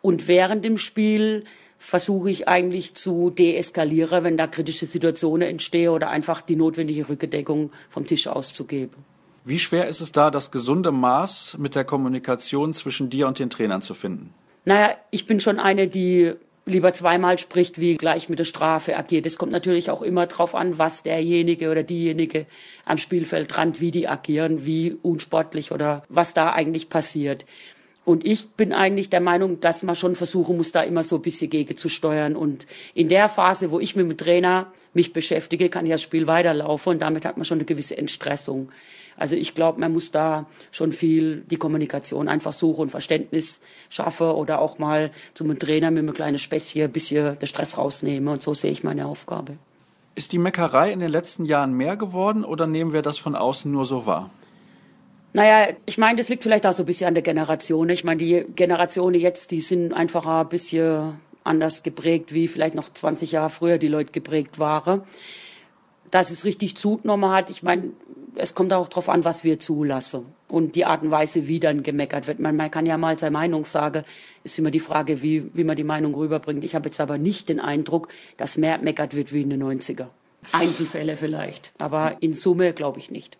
und 0.00 0.28
während 0.28 0.64
dem 0.64 0.78
Spiel 0.78 1.44
versuche 1.78 2.30
ich 2.30 2.48
eigentlich 2.48 2.94
zu 2.94 3.30
deeskalieren, 3.30 4.24
wenn 4.24 4.36
da 4.36 4.46
kritische 4.46 4.86
Situationen 4.86 5.48
entstehen 5.48 5.90
oder 5.90 6.10
einfach 6.10 6.40
die 6.40 6.56
notwendige 6.56 7.08
Rückendeckung 7.08 7.70
vom 7.88 8.06
Tisch 8.06 8.26
auszugeben. 8.26 9.04
Wie 9.44 9.58
schwer 9.58 9.88
ist 9.88 10.00
es 10.00 10.12
da, 10.12 10.30
das 10.30 10.50
gesunde 10.50 10.92
Maß 10.92 11.56
mit 11.58 11.74
der 11.74 11.84
Kommunikation 11.84 12.74
zwischen 12.74 13.08
dir 13.08 13.28
und 13.28 13.38
den 13.38 13.48
Trainern 13.48 13.80
zu 13.80 13.94
finden? 13.94 14.34
Naja, 14.64 14.94
ich 15.10 15.26
bin 15.26 15.40
schon 15.40 15.58
eine, 15.58 15.88
die 15.88 16.34
lieber 16.68 16.92
zweimal 16.92 17.38
spricht, 17.38 17.80
wie 17.80 17.96
gleich 17.96 18.28
mit 18.28 18.38
der 18.38 18.44
Strafe 18.44 18.96
agiert. 18.96 19.26
Es 19.26 19.38
kommt 19.38 19.52
natürlich 19.52 19.90
auch 19.90 20.02
immer 20.02 20.26
darauf 20.26 20.54
an, 20.54 20.78
was 20.78 21.02
derjenige 21.02 21.70
oder 21.70 21.82
diejenige 21.82 22.46
am 22.84 22.98
Spielfeldrand, 22.98 23.80
wie 23.80 23.90
die 23.90 24.08
agieren, 24.08 24.64
wie 24.64 24.96
unsportlich 25.02 25.72
oder 25.72 26.04
was 26.08 26.34
da 26.34 26.52
eigentlich 26.52 26.88
passiert. 26.88 27.44
Und 28.08 28.24
ich 28.24 28.48
bin 28.48 28.72
eigentlich 28.72 29.10
der 29.10 29.20
Meinung, 29.20 29.60
dass 29.60 29.82
man 29.82 29.94
schon 29.94 30.14
versuchen 30.14 30.56
muss, 30.56 30.72
da 30.72 30.82
immer 30.82 31.04
so 31.04 31.16
ein 31.16 31.22
bisschen 31.22 31.50
gegen 31.50 31.76
zu 31.76 31.90
steuern. 31.90 32.36
Und 32.36 32.66
in 32.94 33.10
der 33.10 33.28
Phase, 33.28 33.70
wo 33.70 33.80
ich 33.80 33.96
mit 33.96 34.08
dem 34.08 34.16
Trainer 34.16 34.72
mich 34.94 35.12
beschäftige, 35.12 35.68
kann 35.68 35.84
ja 35.84 35.94
das 35.94 36.02
Spiel 36.02 36.26
weiterlaufen 36.26 36.92
und 36.92 37.02
damit 37.02 37.26
hat 37.26 37.36
man 37.36 37.44
schon 37.44 37.58
eine 37.58 37.66
gewisse 37.66 37.98
Entstressung. 37.98 38.70
Also 39.18 39.34
ich 39.34 39.54
glaube, 39.54 39.80
man 39.80 39.92
muss 39.92 40.10
da 40.10 40.46
schon 40.70 40.92
viel 40.92 41.42
die 41.50 41.56
Kommunikation 41.56 42.28
einfach 42.28 42.52
suchen 42.52 42.82
und 42.82 42.90
Verständnis 42.90 43.60
schaffen 43.88 44.28
oder 44.28 44.60
auch 44.60 44.78
mal 44.78 45.10
zum 45.34 45.58
Trainer 45.58 45.90
mit 45.90 46.00
einem 46.00 46.14
kleinen 46.14 46.38
Späßchen 46.38 46.84
ein 46.84 46.92
bisschen 46.92 47.38
den 47.38 47.46
Stress 47.46 47.76
rausnehmen. 47.78 48.28
Und 48.28 48.42
so 48.42 48.54
sehe 48.54 48.70
ich 48.70 48.84
meine 48.84 49.06
Aufgabe. 49.06 49.56
Ist 50.14 50.32
die 50.32 50.38
Meckerei 50.38 50.92
in 50.92 51.00
den 51.00 51.10
letzten 51.10 51.44
Jahren 51.44 51.74
mehr 51.74 51.96
geworden 51.96 52.44
oder 52.44 52.66
nehmen 52.66 52.92
wir 52.92 53.02
das 53.02 53.18
von 53.18 53.36
außen 53.36 53.70
nur 53.70 53.84
so 53.84 54.06
wahr? 54.06 54.30
Naja, 55.32 55.68
ich 55.86 55.98
meine, 55.98 56.16
das 56.16 56.28
liegt 56.28 56.42
vielleicht 56.42 56.66
auch 56.66 56.72
so 56.72 56.82
ein 56.82 56.86
bisschen 56.86 57.08
an 57.08 57.14
der 57.14 57.22
Generation. 57.22 57.88
Ich 57.90 58.02
meine, 58.02 58.18
die 58.18 58.44
Generationen 58.56 59.20
jetzt, 59.20 59.50
die 59.50 59.60
sind 59.60 59.92
einfach 59.92 60.26
ein 60.26 60.48
bisschen 60.48 61.20
anders 61.44 61.82
geprägt, 61.82 62.34
wie 62.34 62.48
vielleicht 62.48 62.74
noch 62.74 62.92
20 62.92 63.32
Jahre 63.32 63.50
früher 63.50 63.78
die 63.78 63.88
Leute 63.88 64.12
geprägt 64.12 64.58
waren. 64.58 65.02
Dass 66.10 66.30
es 66.30 66.44
richtig 66.44 66.76
zugenommen 66.76 67.30
hat, 67.30 67.50
ich 67.50 67.62
meine, 67.62 67.92
es 68.34 68.54
kommt 68.54 68.72
auch 68.72 68.88
darauf 68.88 69.08
an, 69.08 69.24
was 69.24 69.44
wir 69.44 69.58
zulassen 69.58 70.26
und 70.48 70.74
die 70.74 70.84
Art 70.84 71.02
und 71.02 71.10
Weise, 71.10 71.48
wie 71.48 71.60
dann 71.60 71.82
gemeckert 71.82 72.26
wird. 72.26 72.38
Man, 72.38 72.56
man 72.56 72.70
kann 72.70 72.86
ja 72.86 72.96
mal 72.96 73.18
seine 73.18 73.32
Meinung 73.32 73.64
sagen, 73.64 74.04
ist 74.44 74.58
immer 74.58 74.70
die 74.70 74.80
Frage, 74.80 75.22
wie, 75.22 75.50
wie 75.54 75.64
man 75.64 75.76
die 75.76 75.84
Meinung 75.84 76.14
rüberbringt. 76.14 76.64
Ich 76.64 76.74
habe 76.74 76.88
jetzt 76.88 77.00
aber 77.00 77.18
nicht 77.18 77.48
den 77.48 77.60
Eindruck, 77.60 78.08
dass 78.36 78.56
mehr 78.56 78.78
meckert 78.78 79.14
wird 79.14 79.32
wie 79.32 79.42
in 79.42 79.50
den 79.50 79.62
90er. 79.62 80.06
Einzelfälle 80.52 81.16
vielleicht, 81.16 81.72
aber 81.78 82.16
in 82.20 82.32
Summe 82.32 82.72
glaube 82.72 83.00
ich 83.00 83.10
nicht. 83.10 83.36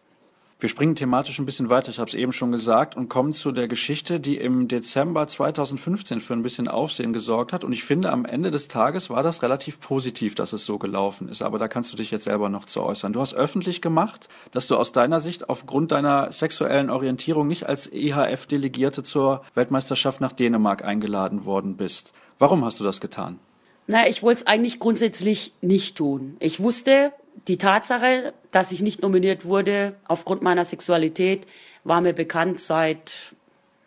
Wir 0.60 0.68
springen 0.68 0.96
thematisch 0.96 1.38
ein 1.38 1.46
bisschen 1.46 1.70
weiter, 1.70 1.90
ich 1.90 2.00
habe 2.00 2.08
es 2.08 2.14
eben 2.14 2.32
schon 2.32 2.50
gesagt, 2.50 2.96
und 2.96 3.08
kommen 3.08 3.32
zu 3.32 3.52
der 3.52 3.68
Geschichte, 3.68 4.18
die 4.18 4.38
im 4.38 4.66
Dezember 4.66 5.28
2015 5.28 6.20
für 6.20 6.32
ein 6.32 6.42
bisschen 6.42 6.66
Aufsehen 6.66 7.12
gesorgt 7.12 7.52
hat. 7.52 7.62
Und 7.62 7.72
ich 7.72 7.84
finde, 7.84 8.10
am 8.10 8.24
Ende 8.24 8.50
des 8.50 8.66
Tages 8.66 9.08
war 9.08 9.22
das 9.22 9.44
relativ 9.44 9.78
positiv, 9.78 10.34
dass 10.34 10.52
es 10.52 10.66
so 10.66 10.76
gelaufen 10.78 11.28
ist. 11.28 11.42
Aber 11.42 11.60
da 11.60 11.68
kannst 11.68 11.92
du 11.92 11.96
dich 11.96 12.10
jetzt 12.10 12.24
selber 12.24 12.48
noch 12.48 12.64
zu 12.64 12.82
äußern. 12.82 13.12
Du 13.12 13.20
hast 13.20 13.34
öffentlich 13.34 13.80
gemacht, 13.80 14.26
dass 14.50 14.66
du 14.66 14.76
aus 14.76 14.90
deiner 14.90 15.20
Sicht 15.20 15.48
aufgrund 15.48 15.92
deiner 15.92 16.32
sexuellen 16.32 16.90
Orientierung 16.90 17.46
nicht 17.46 17.68
als 17.68 17.86
EHF-Delegierte 17.92 19.04
zur 19.04 19.44
Weltmeisterschaft 19.54 20.20
nach 20.20 20.32
Dänemark 20.32 20.84
eingeladen 20.84 21.44
worden 21.44 21.76
bist. 21.76 22.12
Warum 22.40 22.64
hast 22.64 22.80
du 22.80 22.84
das 22.84 23.00
getan? 23.00 23.38
Na, 23.86 24.08
ich 24.08 24.24
wollte 24.24 24.40
es 24.40 24.46
eigentlich 24.48 24.80
grundsätzlich 24.80 25.52
nicht 25.60 25.96
tun. 25.96 26.36
Ich 26.40 26.58
wusste, 26.58 27.12
die 27.48 27.58
Tatsache, 27.58 28.34
dass 28.50 28.72
ich 28.72 28.82
nicht 28.82 29.02
nominiert 29.02 29.44
wurde 29.44 29.94
aufgrund 30.06 30.42
meiner 30.42 30.64
Sexualität, 30.64 31.46
war 31.84 32.00
mir 32.00 32.12
bekannt 32.12 32.60
seit 32.60 33.34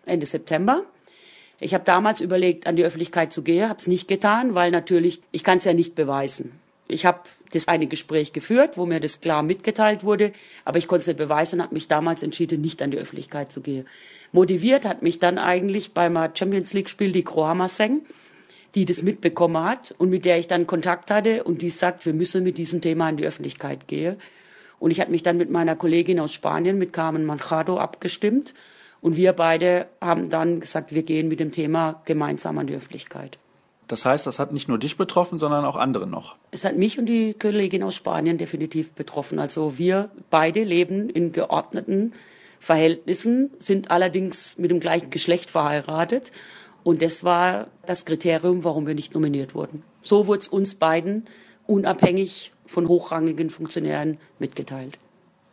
Ende 0.05 0.25
September. 0.25 0.83
Ich 1.59 1.75
habe 1.75 1.83
damals 1.83 2.21
überlegt, 2.21 2.65
an 2.65 2.75
die 2.75 2.83
Öffentlichkeit 2.83 3.31
zu 3.31 3.43
gehen, 3.43 3.69
habe 3.69 3.79
es 3.79 3.87
nicht 3.87 4.07
getan, 4.07 4.55
weil 4.55 4.71
natürlich, 4.71 5.21
ich 5.31 5.43
kann 5.43 5.59
es 5.59 5.65
ja 5.65 5.73
nicht 5.73 5.93
beweisen. 5.93 6.59
Ich 6.87 7.05
habe 7.05 7.19
das 7.53 7.67
eine 7.67 7.87
Gespräch 7.87 8.33
geführt, 8.33 8.77
wo 8.77 8.85
mir 8.85 8.99
das 8.99 9.21
klar 9.21 9.43
mitgeteilt 9.43 10.03
wurde, 10.03 10.33
aber 10.65 10.79
ich 10.79 10.87
konnte 10.87 11.01
es 11.01 11.07
nicht 11.07 11.17
beweisen 11.17 11.59
und 11.59 11.65
habe 11.65 11.75
mich 11.75 11.87
damals 11.87 12.23
entschieden, 12.23 12.61
nicht 12.61 12.81
an 12.81 12.91
die 12.91 12.97
Öffentlichkeit 12.97 13.51
zu 13.51 13.61
gehen. 13.61 13.87
Motiviert 14.31 14.85
hat 14.85 15.03
mich 15.03 15.19
dann 15.19 15.37
eigentlich 15.37 15.93
beim 15.93 16.17
Champions 16.33 16.73
League 16.73 16.89
Spiel 16.89 17.11
die 17.11 17.23
Kroama 17.23 17.69
Seng 17.69 18.01
die 18.75 18.85
das 18.85 19.03
mitbekommen 19.03 19.63
hat 19.63 19.93
und 19.97 20.09
mit 20.09 20.25
der 20.25 20.37
ich 20.37 20.47
dann 20.47 20.67
Kontakt 20.67 21.11
hatte 21.11 21.43
und 21.43 21.61
die 21.61 21.69
sagt, 21.69 22.05
wir 22.05 22.13
müssen 22.13 22.43
mit 22.43 22.57
diesem 22.57 22.81
Thema 22.81 23.09
in 23.09 23.17
die 23.17 23.25
Öffentlichkeit 23.25 23.87
gehen. 23.87 24.17
Und 24.79 24.91
ich 24.91 24.99
hatte 24.99 25.11
mich 25.11 25.23
dann 25.23 25.37
mit 25.37 25.51
meiner 25.51 25.75
Kollegin 25.75 26.19
aus 26.19 26.33
Spanien, 26.33 26.77
mit 26.77 26.93
Carmen 26.93 27.25
Manchado, 27.25 27.77
abgestimmt. 27.77 28.53
Und 29.01 29.15
wir 29.15 29.33
beide 29.33 29.87
haben 29.99 30.29
dann 30.29 30.61
gesagt, 30.61 30.93
wir 30.93 31.03
gehen 31.03 31.27
mit 31.27 31.39
dem 31.39 31.51
Thema 31.51 32.01
gemeinsam 32.05 32.57
an 32.57 32.67
die 32.67 32.75
Öffentlichkeit. 32.75 33.37
Das 33.87 34.05
heißt, 34.05 34.25
das 34.25 34.39
hat 34.39 34.53
nicht 34.53 34.69
nur 34.69 34.77
dich 34.77 34.95
betroffen, 34.95 35.37
sondern 35.37 35.65
auch 35.65 35.75
andere 35.75 36.07
noch. 36.07 36.37
Es 36.51 36.63
hat 36.63 36.77
mich 36.77 36.97
und 36.97 37.07
die 37.07 37.33
Kollegin 37.33 37.83
aus 37.83 37.95
Spanien 37.95 38.37
definitiv 38.37 38.91
betroffen. 38.91 39.37
Also 39.37 39.77
wir 39.77 40.09
beide 40.29 40.63
leben 40.63 41.09
in 41.09 41.33
geordneten 41.33 42.13
Verhältnissen, 42.59 43.51
sind 43.59 43.91
allerdings 43.91 44.57
mit 44.57 44.71
dem 44.71 44.79
gleichen 44.79 45.09
Geschlecht 45.09 45.49
verheiratet. 45.49 46.31
Und 46.83 47.01
das 47.01 47.23
war 47.23 47.67
das 47.85 48.05
Kriterium, 48.05 48.63
warum 48.63 48.87
wir 48.87 48.95
nicht 48.95 49.13
nominiert 49.13 49.53
wurden. 49.53 49.83
So 50.01 50.27
wurde 50.27 50.41
es 50.41 50.47
uns 50.47 50.75
beiden 50.75 51.27
unabhängig 51.67 52.51
von 52.65 52.87
hochrangigen 52.87 53.49
Funktionären 53.49 54.17
mitgeteilt. 54.39 54.97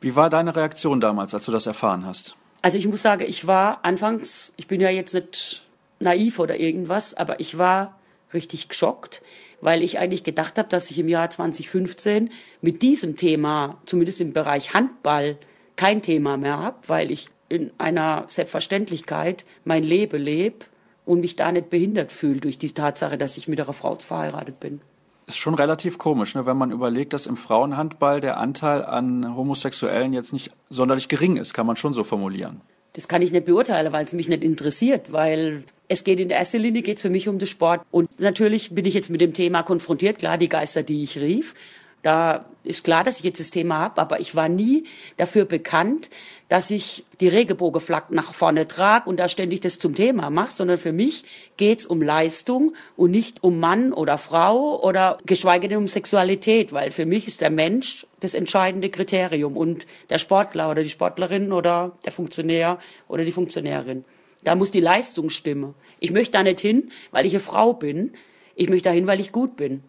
Wie 0.01 0.17
war 0.17 0.31
deine 0.31 0.55
Reaktion 0.55 1.01
damals, 1.01 1.35
als 1.35 1.45
du 1.45 1.53
das 1.53 1.67
erfahren 1.67 2.07
hast? 2.07 2.37
Also 2.63 2.79
ich 2.79 2.89
muss 2.89 3.03
sagen, 3.03 3.25
ich 3.27 3.47
war 3.47 3.85
anfangs, 3.85 4.53
ich 4.57 4.67
bin 4.67 4.81
ja 4.81 4.91
jetzt 4.91 5.15
nicht 5.15 5.65
naiv 6.01 6.39
oder 6.39 6.59
irgendwas, 6.59 7.15
aber 7.15 7.41
ich 7.41 7.59
war 7.59 7.99
richtig 8.33 8.69
geschockt, 8.69 9.23
weil 9.61 9.83
ich 9.83 9.99
eigentlich 9.99 10.23
gedacht 10.23 10.59
habe, 10.59 10.69
dass 10.69 10.91
ich 10.91 10.99
im 10.99 11.09
Jahr 11.09 11.31
2015 11.31 12.31
mit 12.61 12.83
diesem 12.83 13.17
Thema, 13.17 13.79
zumindest 13.87 14.21
im 14.21 14.33
Bereich 14.33 14.75
Handball, 14.75 15.39
kein 15.77 16.03
Thema 16.03 16.37
mehr 16.37 16.59
habe, 16.59 16.77
weil 16.87 17.11
ich 17.11 17.29
in 17.49 17.71
einer 17.79 18.25
Selbstverständlichkeit 18.29 19.45
mein 19.65 19.83
Leben 19.83 20.21
lebe 20.21 20.67
und 21.09 21.21
mich 21.21 21.37
da 21.37 21.51
nicht 21.51 21.71
behindert 21.71 22.13
fühle 22.13 22.41
durch 22.41 22.59
die 22.59 22.71
Tatsache, 22.71 23.17
dass 23.17 23.39
ich 23.39 23.49
mit 23.49 23.61
einer 23.61 23.73
Frau 23.73 23.97
verheiratet 23.97 24.61
bin. 24.61 24.81
Ist 25.27 25.39
schon 25.39 25.55
relativ 25.55 25.99
komisch, 25.99 26.35
ne, 26.35 26.47
wenn 26.47 26.57
man 26.57 26.71
überlegt, 26.71 27.13
dass 27.13 27.27
im 27.27 27.37
Frauenhandball 27.37 28.21
der 28.21 28.39
Anteil 28.39 28.85
an 28.85 29.35
Homosexuellen 29.35 30.13
jetzt 30.13 30.33
nicht 30.33 30.53
sonderlich 30.71 31.09
gering 31.09 31.37
ist, 31.37 31.55
kann 31.55 31.67
man 31.67 31.77
schon 31.77 31.95
so 31.95 32.05
formulieren. 32.05 32.61
Das 32.93 33.09
kann 33.09 33.23
ich 33.23 33.33
nicht 33.33 33.47
beurteilen, 33.47 33.93
weil 33.93 34.05
es 34.05 34.13
mich 34.13 34.29
nicht 34.29 34.45
interessiert, 34.45 35.13
weil 35.13 35.65
es 35.89 36.05
geht 36.05 36.21
in 36.21 36.31
erster 36.31 36.59
Linie 36.59 36.83
geht's 36.83 37.03
für 37.03 37.11
mich 37.11 37.29
um 37.29 37.39
den 37.39 37.47
Sport. 37.47 37.81
Und 37.91 38.21
natürlich 38.21 38.75
bin 38.75 38.85
ich 38.85 38.95
jetzt 38.95 39.09
mit 39.09 39.21
dem 39.21 39.33
Thema 39.33 39.63
konfrontiert, 39.63 40.19
klar, 40.19 40.37
die 40.37 40.49
Geister, 40.49 40.83
die 40.83 41.03
ich 41.03 41.19
rief. 41.19 41.55
Da 42.03 42.45
ist 42.63 42.85
klar, 42.85 43.03
dass 43.03 43.19
ich 43.19 43.25
jetzt 43.25 43.41
das 43.41 43.51
Thema 43.51 43.79
habe, 43.79 44.01
aber 44.01 44.21
ich 44.21 44.35
war 44.35 44.49
nie 44.49 44.85
dafür 45.17 45.45
bekannt, 45.45 46.11
dass 46.49 46.71
ich 46.71 47.05
die 47.21 47.29
Regenbogenflaggen 47.29 48.15
nach 48.15 48.33
vorne 48.35 48.69
trage 48.69 49.09
und 49.09 49.19
da 49.19 49.29
ständig 49.29 49.61
das 49.61 49.79
zum 49.79 49.95
Thema 49.95 50.31
mache, 50.31 50.53
sondern 50.53 50.79
für 50.79 50.93
mich 50.93 51.25
geht's 51.57 51.87
um 51.87 52.01
Leistung 52.01 52.75
und 52.97 53.11
nicht 53.11 53.43
um 53.43 53.59
Mann 53.59 53.93
oder 53.93 54.17
Frau 54.17 54.81
oder 54.83 55.19
geschweige 55.27 55.69
denn 55.69 55.79
um 55.79 55.87
Sexualität, 55.87 56.73
weil 56.73 56.91
für 56.91 57.07
mich 57.07 57.27
ist 57.27 57.41
der 57.41 57.51
Mensch 57.51 58.07
das 58.21 58.35
entscheidende 58.35 58.91
Kriterium 58.91 59.57
und 59.57 59.87
der 60.11 60.19
Sportler 60.19 60.71
oder 60.71 60.83
die 60.83 60.89
Sportlerin 60.91 61.53
oder 61.53 61.97
der 62.05 62.13
Funktionär 62.13 62.79
oder 63.09 63.25
die 63.25 63.33
Funktionärin. 63.33 64.05
Da 64.45 64.55
muss 64.55 64.71
die 64.71 64.81
Leistung 64.81 65.31
stimmen. 65.31 65.75
Ich 65.99 66.13
möchte 66.13 66.33
da 66.33 66.43
nicht 66.43 66.61
hin, 66.61 66.93
weil 67.11 67.27
ich 67.27 67.33
eine 67.33 67.41
Frau 67.41 67.73
bin. 67.73 68.13
Ich 68.55 68.69
möchte 68.69 68.89
da 68.89 68.95
hin, 68.95 69.07
weil 69.07 69.21
ich 69.21 69.33
gut 69.33 69.57
bin. 69.57 69.83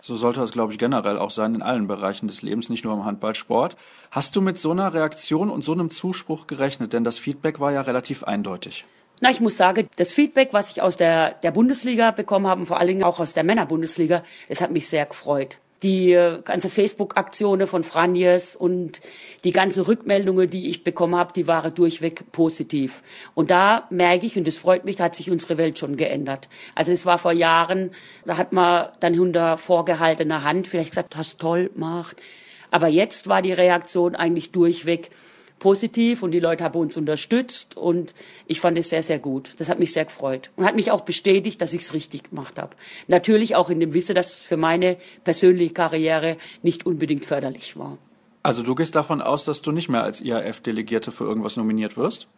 So 0.00 0.14
sollte 0.14 0.40
das, 0.40 0.52
glaube 0.52 0.72
ich, 0.72 0.78
generell 0.78 1.18
auch 1.18 1.30
sein 1.30 1.54
in 1.54 1.62
allen 1.62 1.86
Bereichen 1.86 2.28
des 2.28 2.42
Lebens, 2.42 2.68
nicht 2.68 2.84
nur 2.84 2.94
im 2.94 3.04
Handballsport. 3.04 3.76
Hast 4.10 4.36
du 4.36 4.40
mit 4.40 4.58
so 4.58 4.70
einer 4.70 4.94
Reaktion 4.94 5.50
und 5.50 5.64
so 5.64 5.72
einem 5.72 5.90
Zuspruch 5.90 6.46
gerechnet? 6.46 6.92
Denn 6.92 7.04
das 7.04 7.18
Feedback 7.18 7.60
war 7.60 7.72
ja 7.72 7.80
relativ 7.80 8.22
eindeutig. 8.24 8.84
Na, 9.20 9.30
ich 9.30 9.40
muss 9.40 9.56
sagen, 9.56 9.88
das 9.96 10.12
Feedback, 10.12 10.50
was 10.52 10.70
ich 10.70 10.82
aus 10.82 10.96
der, 10.96 11.32
der 11.32 11.50
Bundesliga 11.50 12.10
bekommen 12.10 12.46
habe, 12.46 12.66
vor 12.66 12.78
allen 12.78 12.88
Dingen 12.88 13.02
auch 13.02 13.18
aus 13.18 13.32
der 13.32 13.44
Männerbundesliga, 13.44 14.22
es 14.48 14.60
hat 14.60 14.70
mich 14.70 14.88
sehr 14.88 15.06
gefreut 15.06 15.58
die 15.82 16.12
ganze 16.44 16.68
Facebook-Aktionen 16.68 17.66
von 17.66 17.84
Franjes 17.84 18.56
und 18.56 19.00
die 19.44 19.52
ganze 19.52 19.86
Rückmeldungen, 19.86 20.48
die 20.48 20.68
ich 20.68 20.84
bekommen 20.84 21.16
habe, 21.16 21.32
die 21.34 21.46
waren 21.46 21.74
durchweg 21.74 22.32
positiv. 22.32 23.02
Und 23.34 23.50
da 23.50 23.86
merke 23.90 24.26
ich, 24.26 24.36
und 24.38 24.46
das 24.46 24.56
freut 24.56 24.84
mich, 24.84 24.96
da 24.96 25.04
hat 25.04 25.14
sich 25.14 25.30
unsere 25.30 25.58
Welt 25.58 25.78
schon 25.78 25.96
geändert. 25.96 26.48
Also 26.74 26.92
es 26.92 27.04
war 27.04 27.18
vor 27.18 27.32
Jahren, 27.32 27.90
da 28.24 28.36
hat 28.36 28.52
man 28.52 28.88
dann 29.00 29.18
unter 29.18 29.58
vorgehaltener 29.58 30.44
Hand 30.44 30.66
vielleicht 30.66 30.90
gesagt, 30.90 31.16
hast 31.16 31.38
toll 31.38 31.68
gemacht. 31.68 32.22
Aber 32.70 32.88
jetzt 32.88 33.28
war 33.28 33.42
die 33.42 33.52
Reaktion 33.52 34.16
eigentlich 34.16 34.52
durchweg, 34.52 35.10
positiv 35.58 36.22
und 36.22 36.32
die 36.32 36.40
Leute 36.40 36.64
haben 36.64 36.78
uns 36.78 36.96
unterstützt 36.96 37.76
und 37.76 38.14
ich 38.46 38.60
fand 38.60 38.78
es 38.78 38.90
sehr, 38.90 39.02
sehr 39.02 39.18
gut. 39.18 39.54
Das 39.58 39.68
hat 39.68 39.78
mich 39.78 39.92
sehr 39.92 40.04
gefreut 40.04 40.50
und 40.56 40.64
hat 40.64 40.76
mich 40.76 40.90
auch 40.90 41.00
bestätigt, 41.00 41.60
dass 41.60 41.72
ich 41.72 41.82
es 41.82 41.94
richtig 41.94 42.30
gemacht 42.30 42.58
habe. 42.58 42.76
Natürlich 43.08 43.56
auch 43.56 43.70
in 43.70 43.80
dem 43.80 43.94
Wissen, 43.94 44.14
dass 44.14 44.34
es 44.34 44.42
für 44.42 44.56
meine 44.56 44.96
persönliche 45.24 45.72
Karriere 45.72 46.36
nicht 46.62 46.86
unbedingt 46.86 47.24
förderlich 47.24 47.76
war. 47.76 47.98
Also 48.42 48.62
du 48.62 48.74
gehst 48.74 48.94
davon 48.94 49.22
aus, 49.22 49.44
dass 49.44 49.62
du 49.62 49.72
nicht 49.72 49.88
mehr 49.88 50.04
als 50.04 50.20
IAF-Delegierte 50.20 51.10
für 51.10 51.24
irgendwas 51.24 51.56
nominiert 51.56 51.96
wirst? 51.96 52.28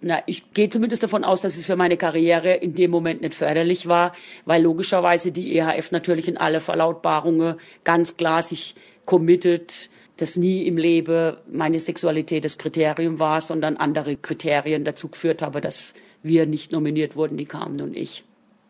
Na, 0.00 0.20
ich 0.26 0.52
gehe 0.52 0.68
zumindest 0.68 1.02
davon 1.04 1.22
aus, 1.22 1.42
dass 1.42 1.56
es 1.56 1.64
für 1.64 1.76
meine 1.76 1.96
Karriere 1.96 2.54
in 2.54 2.74
dem 2.74 2.90
Moment 2.90 3.20
nicht 3.20 3.36
förderlich 3.36 3.86
war, 3.86 4.12
weil 4.46 4.62
logischerweise 4.62 5.30
die 5.30 5.56
EHF 5.56 5.92
natürlich 5.92 6.26
in 6.26 6.36
alle 6.36 6.60
Verlautbarungen 6.60 7.54
ganz 7.84 8.16
klar 8.16 8.42
sich 8.42 8.74
committed 9.04 9.90
dass 10.22 10.36
nie 10.36 10.66
im 10.68 10.76
Leben 10.76 11.36
meine 11.50 11.80
Sexualität 11.80 12.44
das 12.44 12.56
Kriterium 12.56 13.18
war, 13.18 13.40
sondern 13.40 13.76
andere 13.76 14.16
Kriterien 14.16 14.84
dazu 14.84 15.08
geführt 15.08 15.42
habe, 15.42 15.60
dass 15.60 15.94
wir 16.22 16.46
nicht 16.46 16.70
nominiert 16.70 17.16
wurden, 17.16 17.36
die 17.36 17.44
kamen 17.44 17.80
und 17.80 17.96
ich. 17.96 18.22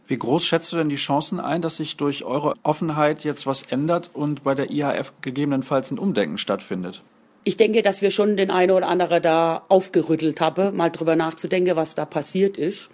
Wie 0.07 0.17
groß 0.17 0.47
schätzt 0.47 0.73
du 0.73 0.79
denn 0.79 0.88
die 0.88 0.97
Chancen 0.97 1.41
ein, 1.41 1.61
dass 1.61 1.77
sich 1.77 1.99
durch 1.99 2.25
eure 2.25 2.55
Offenheit 2.62 3.23
jetzt 3.25 3.47
was 3.47 3.62
ändert 3.62 4.09
und 4.15 4.45
bei 4.45 4.55
der 4.55 4.71
IHF 4.71 5.12
gegebenenfalls 5.21 5.91
ein 5.91 5.99
Umdenken 5.99 6.38
stattfindet? 6.38 7.03
Ich 7.45 7.59
denke, 7.59 7.83
dass 7.83 8.01
wir 8.01 8.11
schon 8.11 8.38
den 8.38 8.51
einen 8.51 8.71
oder 8.71 8.88
anderen 8.88 9.23
da 9.23 9.65
aufgerüttelt 9.69 10.41
haben, 10.41 10.75
mal 10.75 10.88
drüber 10.88 11.17
nachzudenken, 11.17 11.77
was 11.77 11.95
da 11.95 12.07
passiert 12.07 12.57
ist. 12.57 12.88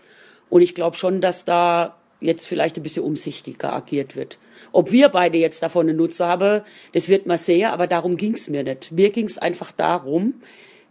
Und 0.50 0.62
ich 0.62 0.74
glaube 0.74 0.96
schon, 0.96 1.20
dass 1.20 1.44
da 1.44 1.97
jetzt 2.20 2.46
vielleicht 2.46 2.76
ein 2.76 2.82
bisschen 2.82 3.04
umsichtiger 3.04 3.72
agiert 3.72 4.16
wird. 4.16 4.38
Ob 4.72 4.90
wir 4.92 5.08
beide 5.08 5.38
jetzt 5.38 5.62
davon 5.62 5.88
einen 5.88 5.98
Nutzen 5.98 6.26
haben, 6.26 6.62
das 6.92 7.08
wird 7.08 7.26
man 7.26 7.38
sehen, 7.38 7.66
aber 7.66 7.86
darum 7.86 8.16
ging 8.16 8.34
es 8.34 8.48
mir 8.48 8.64
nicht. 8.64 8.92
Mir 8.92 9.10
ging 9.10 9.26
es 9.26 9.38
einfach 9.38 9.72
darum, 9.72 10.34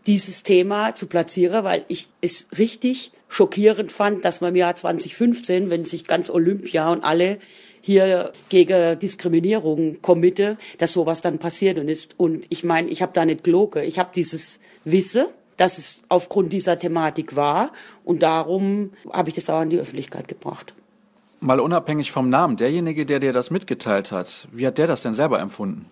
dieses 0.05 0.43
Thema 0.43 0.95
zu 0.95 1.07
platzieren, 1.07 1.63
weil 1.63 1.83
ich 1.89 2.07
es 2.21 2.47
richtig 2.57 3.11
schockierend 3.27 3.91
fand, 3.91 4.23
dass 4.23 4.39
man 4.39 4.51
im 4.51 4.55
Jahr 4.55 4.75
2015, 4.75 5.69
wenn 5.69 5.83
sich 5.83 6.05
ganz 6.05 6.29
Olympia 6.29 6.91
und 6.91 7.03
alle 7.03 7.39
hier 7.81 8.31
gegen 8.49 8.97
Diskriminierung 8.99 10.01
committe, 10.01 10.57
dass 10.77 10.93
sowas 10.93 11.21
dann 11.21 11.39
passiert 11.39 11.77
und 11.77 11.89
ist. 11.89 12.15
Und 12.17 12.45
ich 12.49 12.63
meine, 12.63 12.89
ich 12.89 13.01
habe 13.01 13.13
da 13.13 13.25
nicht 13.25 13.43
gelogen. 13.43 13.83
Ich 13.83 13.99
habe 13.99 14.09
dieses 14.15 14.59
Wissen, 14.85 15.25
dass 15.57 15.77
es 15.77 16.01
aufgrund 16.07 16.53
dieser 16.53 16.77
Thematik 16.79 17.35
war 17.35 17.71
und 18.03 18.23
darum 18.23 18.91
habe 19.11 19.29
ich 19.29 19.35
das 19.35 19.49
auch 19.49 19.59
an 19.59 19.69
die 19.69 19.79
Öffentlichkeit 19.79 20.27
gebracht. 20.27 20.73
Mal 21.39 21.59
unabhängig 21.59 22.11
vom 22.11 22.29
Namen, 22.29 22.57
derjenige, 22.57 23.05
der 23.05 23.19
dir 23.19 23.33
das 23.33 23.51
mitgeteilt 23.51 24.11
hat, 24.11 24.47
wie 24.51 24.65
hat 24.65 24.77
der 24.77 24.87
das 24.87 25.01
denn 25.01 25.13
selber 25.13 25.39
empfunden? 25.39 25.85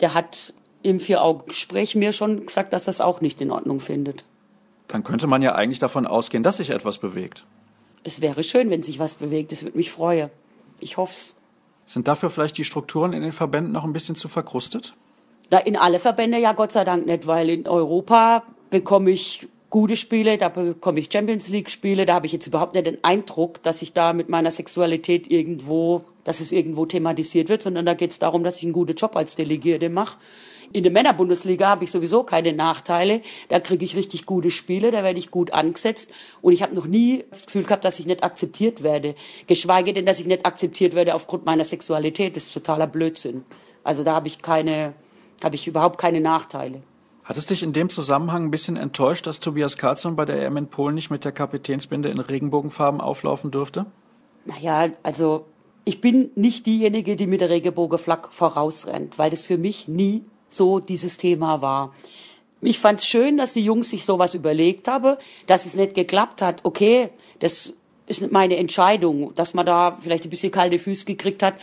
Der 0.00 0.14
hat 0.14 0.52
im 0.82 1.00
Vier-Augen-Gespräch 1.00 1.94
mir 1.94 2.12
schon 2.12 2.46
gesagt, 2.46 2.72
dass 2.72 2.84
das 2.84 3.00
auch 3.00 3.20
nicht 3.20 3.40
in 3.40 3.50
Ordnung 3.50 3.80
findet. 3.80 4.24
Dann 4.88 5.04
könnte 5.04 5.26
man 5.26 5.42
ja 5.42 5.54
eigentlich 5.54 5.78
davon 5.78 6.06
ausgehen, 6.06 6.42
dass 6.42 6.58
sich 6.58 6.70
etwas 6.70 6.98
bewegt. 6.98 7.44
Es 8.02 8.20
wäre 8.20 8.42
schön, 8.42 8.68
wenn 8.68 8.82
sich 8.82 8.98
was 8.98 9.14
bewegt. 9.14 9.50
Es 9.52 9.62
würde 9.62 9.76
mich 9.76 9.90
freuen. 9.90 10.28
Ich 10.80 10.96
hoff's. 10.96 11.34
Sind 11.86 12.06
dafür 12.08 12.28
vielleicht 12.28 12.58
die 12.58 12.64
Strukturen 12.64 13.12
in 13.12 13.22
den 13.22 13.32
Verbänden 13.32 13.72
noch 13.72 13.84
ein 13.84 13.92
bisschen 13.92 14.14
zu 14.14 14.28
verkrustet? 14.28 14.94
Da 15.50 15.58
in 15.58 15.76
alle 15.76 15.98
Verbände 15.98 16.38
ja 16.38 16.52
Gott 16.52 16.72
sei 16.72 16.84
Dank 16.84 17.06
nicht, 17.06 17.26
weil 17.26 17.48
in 17.48 17.66
Europa 17.66 18.42
bekomme 18.70 19.10
ich 19.10 19.48
gute 19.74 19.96
Spiele, 19.96 20.38
da 20.38 20.50
bekomme 20.50 21.00
ich 21.00 21.08
Champions 21.12 21.48
League 21.48 21.68
Spiele, 21.68 22.04
da 22.04 22.14
habe 22.14 22.26
ich 22.26 22.32
jetzt 22.32 22.46
überhaupt 22.46 22.74
nicht 22.74 22.86
den 22.86 23.02
Eindruck, 23.02 23.60
dass 23.64 23.82
ich 23.82 23.92
da 23.92 24.12
mit 24.12 24.28
meiner 24.28 24.52
Sexualität 24.52 25.28
irgendwo, 25.28 26.04
dass 26.22 26.38
es 26.38 26.52
irgendwo 26.52 26.86
thematisiert 26.86 27.48
wird, 27.48 27.60
sondern 27.60 27.84
da 27.84 27.94
geht 27.94 28.12
es 28.12 28.20
darum, 28.20 28.44
dass 28.44 28.58
ich 28.58 28.62
einen 28.62 28.72
guten 28.72 28.94
Job 28.94 29.16
als 29.16 29.34
Delegierte 29.34 29.88
mache. 29.88 30.16
In 30.72 30.84
der 30.84 30.92
Männerbundesliga 30.92 31.66
habe 31.66 31.82
ich 31.82 31.90
sowieso 31.90 32.22
keine 32.22 32.52
Nachteile. 32.52 33.20
Da 33.48 33.58
kriege 33.58 33.84
ich 33.84 33.96
richtig 33.96 34.26
gute 34.26 34.52
Spiele, 34.52 34.92
da 34.92 35.02
werde 35.02 35.18
ich 35.18 35.32
gut 35.32 35.52
angesetzt. 35.52 36.08
Und 36.40 36.52
ich 36.52 36.62
habe 36.62 36.76
noch 36.76 36.86
nie 36.86 37.24
das 37.30 37.46
Gefühl 37.46 37.64
gehabt, 37.64 37.84
dass 37.84 37.98
ich 37.98 38.06
nicht 38.06 38.22
akzeptiert 38.22 38.84
werde. 38.84 39.16
Geschweige 39.48 39.92
denn, 39.92 40.06
dass 40.06 40.20
ich 40.20 40.26
nicht 40.26 40.46
akzeptiert 40.46 40.94
werde 40.94 41.16
aufgrund 41.16 41.46
meiner 41.46 41.64
Sexualität. 41.64 42.36
Das 42.36 42.44
ist 42.44 42.54
totaler 42.54 42.86
Blödsinn. 42.86 43.44
Also 43.82 44.04
da 44.04 44.14
habe 44.14 44.28
ich 44.28 44.40
keine, 44.40 44.94
habe 45.42 45.56
ich 45.56 45.66
überhaupt 45.66 45.98
keine 45.98 46.20
Nachteile. 46.20 46.84
Hat 47.24 47.38
es 47.38 47.46
dich 47.46 47.62
in 47.62 47.72
dem 47.72 47.88
Zusammenhang 47.88 48.44
ein 48.44 48.50
bisschen 48.50 48.76
enttäuscht, 48.76 49.26
dass 49.26 49.40
Tobias 49.40 49.78
Karlsson 49.78 50.14
bei 50.14 50.26
der 50.26 50.44
EM 50.44 50.58
in 50.58 50.66
Polen 50.66 50.94
nicht 50.94 51.10
mit 51.10 51.24
der 51.24 51.32
Kapitänsbinde 51.32 52.10
in 52.10 52.20
Regenbogenfarben 52.20 53.00
auflaufen 53.00 53.50
durfte? 53.50 53.86
Naja, 54.44 54.90
also 55.02 55.46
ich 55.86 56.02
bin 56.02 56.30
nicht 56.34 56.66
diejenige, 56.66 57.16
die 57.16 57.26
mit 57.26 57.40
der 57.40 57.48
Regenbogenflagge 57.48 58.28
vorausrennt, 58.30 59.18
weil 59.18 59.30
das 59.30 59.46
für 59.46 59.56
mich 59.56 59.88
nie 59.88 60.22
so 60.48 60.80
dieses 60.80 61.16
Thema 61.16 61.62
war. 61.62 61.94
Ich 62.60 62.78
fand 62.78 63.00
es 63.00 63.06
schön, 63.06 63.38
dass 63.38 63.54
die 63.54 63.64
Jungs 63.64 63.88
sich 63.88 64.04
sowas 64.04 64.34
überlegt 64.34 64.86
haben, 64.86 65.16
dass 65.46 65.64
es 65.64 65.76
nicht 65.76 65.94
geklappt 65.94 66.42
hat. 66.42 66.60
Okay, 66.64 67.08
das 67.38 67.72
ist 68.06 68.32
meine 68.32 68.56
Entscheidung, 68.56 69.34
dass 69.34 69.54
man 69.54 69.64
da 69.64 69.96
vielleicht 69.98 70.24
ein 70.24 70.30
bisschen 70.30 70.52
kalte 70.52 70.78
Füße 70.78 71.06
gekriegt 71.06 71.42
hat 71.42 71.54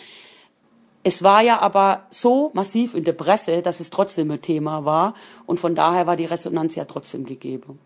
Es 1.03 1.23
war 1.23 1.41
ja 1.41 1.59
aber 1.59 2.05
so 2.09 2.51
massiv 2.53 2.93
in 2.93 3.03
der 3.03 3.13
Presse, 3.13 3.61
dass 3.61 3.79
es 3.79 3.89
trotzdem 3.89 4.29
ein 4.31 4.41
Thema 4.41 4.85
war. 4.85 5.15
Und 5.45 5.59
von 5.59 5.73
daher 5.73 6.05
war 6.05 6.15
die 6.15 6.25
Resonanz 6.25 6.75
ja 6.75 6.85
trotzdem 6.85 7.25
gegeben. 7.25 7.79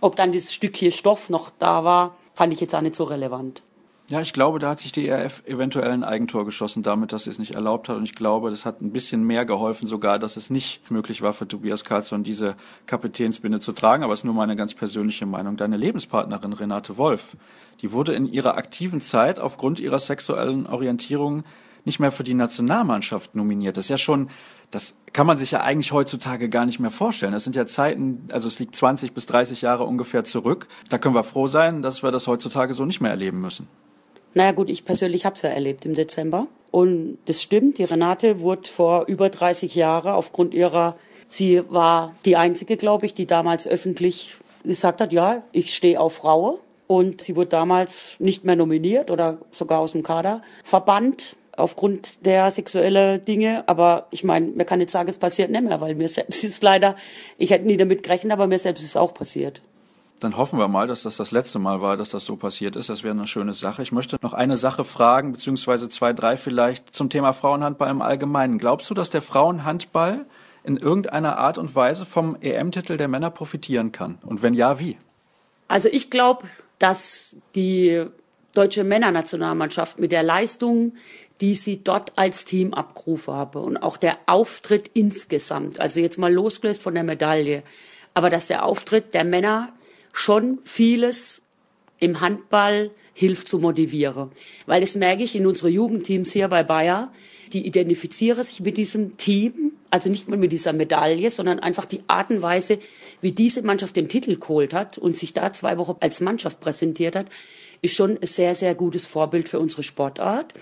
Ob 0.00 0.16
dann 0.16 0.32
dieses 0.32 0.52
Stückchen 0.52 0.92
Stoff 0.92 1.30
noch 1.30 1.50
da 1.58 1.84
war, 1.84 2.14
fand 2.34 2.52
ich 2.52 2.60
jetzt 2.60 2.74
auch 2.74 2.80
nicht 2.80 2.96
so 2.96 3.04
relevant. 3.04 3.62
Ja, 4.10 4.20
ich 4.20 4.34
glaube, 4.34 4.58
da 4.58 4.68
hat 4.68 4.80
sich 4.80 4.92
die 4.92 5.08
ERF 5.08 5.42
eventuell 5.46 5.90
ein 5.90 6.04
Eigentor 6.04 6.44
geschossen 6.44 6.82
damit, 6.82 7.12
dass 7.12 7.24
sie 7.24 7.30
es 7.30 7.38
nicht 7.38 7.54
erlaubt 7.54 7.88
hat. 7.88 7.96
Und 7.96 8.04
ich 8.04 8.14
glaube, 8.14 8.50
das 8.50 8.66
hat 8.66 8.82
ein 8.82 8.92
bisschen 8.92 9.24
mehr 9.24 9.46
geholfen 9.46 9.86
sogar, 9.86 10.18
dass 10.18 10.36
es 10.36 10.50
nicht 10.50 10.90
möglich 10.90 11.22
war 11.22 11.32
für 11.32 11.48
Tobias 11.48 11.84
Karlsson, 11.84 12.22
diese 12.22 12.54
Kapitänsbinde 12.84 13.60
zu 13.60 13.72
tragen. 13.72 14.04
Aber 14.04 14.12
es 14.12 14.20
ist 14.20 14.24
nur 14.24 14.34
meine 14.34 14.56
ganz 14.56 14.74
persönliche 14.74 15.24
Meinung. 15.24 15.56
Deine 15.56 15.78
Lebenspartnerin 15.78 16.52
Renate 16.52 16.98
Wolf, 16.98 17.38
die 17.80 17.92
wurde 17.92 18.12
in 18.12 18.26
ihrer 18.26 18.58
aktiven 18.58 19.00
Zeit 19.00 19.40
aufgrund 19.40 19.80
ihrer 19.80 19.98
sexuellen 19.98 20.66
Orientierung 20.66 21.42
nicht 21.84 22.00
mehr 22.00 22.12
für 22.12 22.24
die 22.24 22.34
Nationalmannschaft 22.34 23.34
nominiert. 23.34 23.76
Das 23.76 23.86
ist 23.86 23.90
ja 23.90 23.98
schon, 23.98 24.28
das 24.70 24.94
kann 25.12 25.26
man 25.26 25.38
sich 25.38 25.50
ja 25.50 25.60
eigentlich 25.60 25.92
heutzutage 25.92 26.48
gar 26.48 26.66
nicht 26.66 26.80
mehr 26.80 26.90
vorstellen. 26.90 27.32
Das 27.32 27.44
sind 27.44 27.56
ja 27.56 27.66
Zeiten, 27.66 28.28
also 28.32 28.48
es 28.48 28.58
liegt 28.58 28.74
20 28.74 29.12
bis 29.12 29.26
30 29.26 29.62
Jahre 29.62 29.84
ungefähr 29.84 30.24
zurück. 30.24 30.68
Da 30.88 30.98
können 30.98 31.14
wir 31.14 31.24
froh 31.24 31.46
sein, 31.46 31.82
dass 31.82 32.02
wir 32.02 32.10
das 32.10 32.26
heutzutage 32.26 32.74
so 32.74 32.84
nicht 32.84 33.00
mehr 33.00 33.10
erleben 33.10 33.40
müssen. 33.40 33.68
Naja 34.34 34.52
gut, 34.52 34.68
ich 34.68 34.84
persönlich 34.84 35.24
habe 35.24 35.36
es 35.36 35.42
ja 35.42 35.50
erlebt 35.50 35.84
im 35.84 35.94
Dezember. 35.94 36.48
Und 36.70 37.18
das 37.26 37.40
stimmt, 37.40 37.78
die 37.78 37.84
Renate 37.84 38.40
wurde 38.40 38.68
vor 38.68 39.04
über 39.06 39.28
30 39.28 39.76
Jahren 39.76 40.12
aufgrund 40.12 40.54
ihrer, 40.54 40.96
sie 41.28 41.62
war 41.68 42.16
die 42.24 42.36
einzige, 42.36 42.76
glaube 42.76 43.06
ich, 43.06 43.14
die 43.14 43.26
damals 43.26 43.68
öffentlich 43.68 44.38
gesagt 44.64 45.00
hat, 45.00 45.12
ja, 45.12 45.44
ich 45.52 45.74
stehe 45.74 46.00
auf 46.00 46.14
Frauen. 46.14 46.56
Und 46.86 47.22
sie 47.22 47.34
wurde 47.34 47.48
damals 47.48 48.16
nicht 48.18 48.44
mehr 48.44 48.56
nominiert 48.56 49.10
oder 49.10 49.38
sogar 49.52 49.78
aus 49.78 49.92
dem 49.92 50.02
Kader 50.02 50.42
verbannt 50.64 51.36
aufgrund 51.56 52.26
der 52.26 52.50
sexuellen 52.50 53.24
Dinge. 53.24 53.64
Aber 53.68 54.06
ich 54.10 54.24
meine, 54.24 54.48
man 54.48 54.66
kann 54.66 54.78
nicht 54.78 54.90
sagen, 54.90 55.08
es 55.08 55.18
passiert 55.18 55.50
nicht 55.50 55.64
mehr, 55.64 55.80
weil 55.80 55.94
mir 55.94 56.08
selbst 56.08 56.44
ist 56.44 56.62
leider, 56.62 56.96
ich 57.38 57.50
hätte 57.50 57.66
nie 57.66 57.76
damit 57.76 58.02
gerechnet, 58.02 58.32
aber 58.32 58.46
mir 58.46 58.58
selbst 58.58 58.82
ist 58.82 58.96
auch 58.96 59.14
passiert. 59.14 59.60
Dann 60.20 60.36
hoffen 60.36 60.58
wir 60.58 60.68
mal, 60.68 60.86
dass 60.86 61.02
das 61.02 61.16
das 61.16 61.32
letzte 61.32 61.58
Mal 61.58 61.80
war, 61.80 61.96
dass 61.96 62.08
das 62.08 62.24
so 62.24 62.36
passiert 62.36 62.76
ist. 62.76 62.88
Das 62.88 63.02
wäre 63.02 63.14
eine 63.14 63.26
schöne 63.26 63.52
Sache. 63.52 63.82
Ich 63.82 63.92
möchte 63.92 64.16
noch 64.22 64.32
eine 64.32 64.56
Sache 64.56 64.84
fragen, 64.84 65.32
beziehungsweise 65.32 65.88
zwei, 65.88 66.12
drei 66.12 66.36
vielleicht 66.36 66.94
zum 66.94 67.10
Thema 67.10 67.32
Frauenhandball 67.32 67.90
im 67.90 68.00
Allgemeinen. 68.00 68.58
Glaubst 68.58 68.88
du, 68.88 68.94
dass 68.94 69.10
der 69.10 69.22
Frauenhandball 69.22 70.24
in 70.62 70.76
irgendeiner 70.76 71.36
Art 71.36 71.58
und 71.58 71.74
Weise 71.74 72.06
vom 72.06 72.36
EM-Titel 72.40 72.96
der 72.96 73.08
Männer 73.08 73.30
profitieren 73.30 73.92
kann? 73.92 74.18
Und 74.24 74.42
wenn 74.42 74.54
ja, 74.54 74.80
wie? 74.80 74.96
Also 75.68 75.88
ich 75.90 76.10
glaube, 76.10 76.46
dass 76.78 77.36
die 77.54 78.06
deutsche 78.54 78.84
Männernationalmannschaft 78.84 79.98
mit 79.98 80.12
der 80.12 80.22
Leistung, 80.22 80.94
die 81.40 81.54
sie 81.54 81.82
dort 81.82 82.12
als 82.16 82.44
Team 82.44 82.74
abgerufen 82.74 83.34
habe 83.34 83.60
und 83.60 83.76
auch 83.76 83.96
der 83.96 84.18
Auftritt 84.26 84.90
insgesamt, 84.94 85.80
also 85.80 86.00
jetzt 86.00 86.18
mal 86.18 86.32
losgelöst 86.32 86.82
von 86.82 86.94
der 86.94 87.02
Medaille, 87.02 87.62
aber 88.14 88.30
dass 88.30 88.46
der 88.46 88.64
Auftritt 88.64 89.14
der 89.14 89.24
Männer 89.24 89.72
schon 90.12 90.58
vieles 90.64 91.42
im 91.98 92.20
Handball 92.20 92.90
hilft 93.14 93.48
zu 93.48 93.58
motivieren. 93.58 94.30
Weil 94.66 94.80
das 94.80 94.94
merke 94.94 95.22
ich 95.22 95.34
in 95.34 95.46
unseren 95.46 95.72
Jugendteams 95.72 96.32
hier 96.32 96.48
bei 96.48 96.62
Bayer, 96.62 97.12
die 97.52 97.66
identifizieren 97.66 98.42
sich 98.42 98.60
mit 98.60 98.76
diesem 98.76 99.16
Team, 99.16 99.72
also 99.90 100.10
nicht 100.10 100.28
mehr 100.28 100.38
mit 100.38 100.52
dieser 100.52 100.72
Medaille, 100.72 101.30
sondern 101.30 101.60
einfach 101.60 101.84
die 101.84 102.02
Art 102.08 102.30
und 102.30 102.42
Weise, 102.42 102.78
wie 103.20 103.32
diese 103.32 103.62
Mannschaft 103.62 103.96
den 103.96 104.08
Titel 104.08 104.36
geholt 104.36 104.74
hat 104.74 104.98
und 104.98 105.16
sich 105.16 105.32
da 105.32 105.52
zwei 105.52 105.78
Wochen 105.78 105.96
als 106.00 106.20
Mannschaft 106.20 106.60
präsentiert 106.60 107.14
hat, 107.14 107.26
ist 107.80 107.94
schon 107.94 108.18
ein 108.18 108.26
sehr, 108.26 108.54
sehr 108.54 108.74
gutes 108.74 109.06
Vorbild 109.06 109.48
für 109.48 109.60
unsere 109.60 109.82
Sportart. 109.82 110.54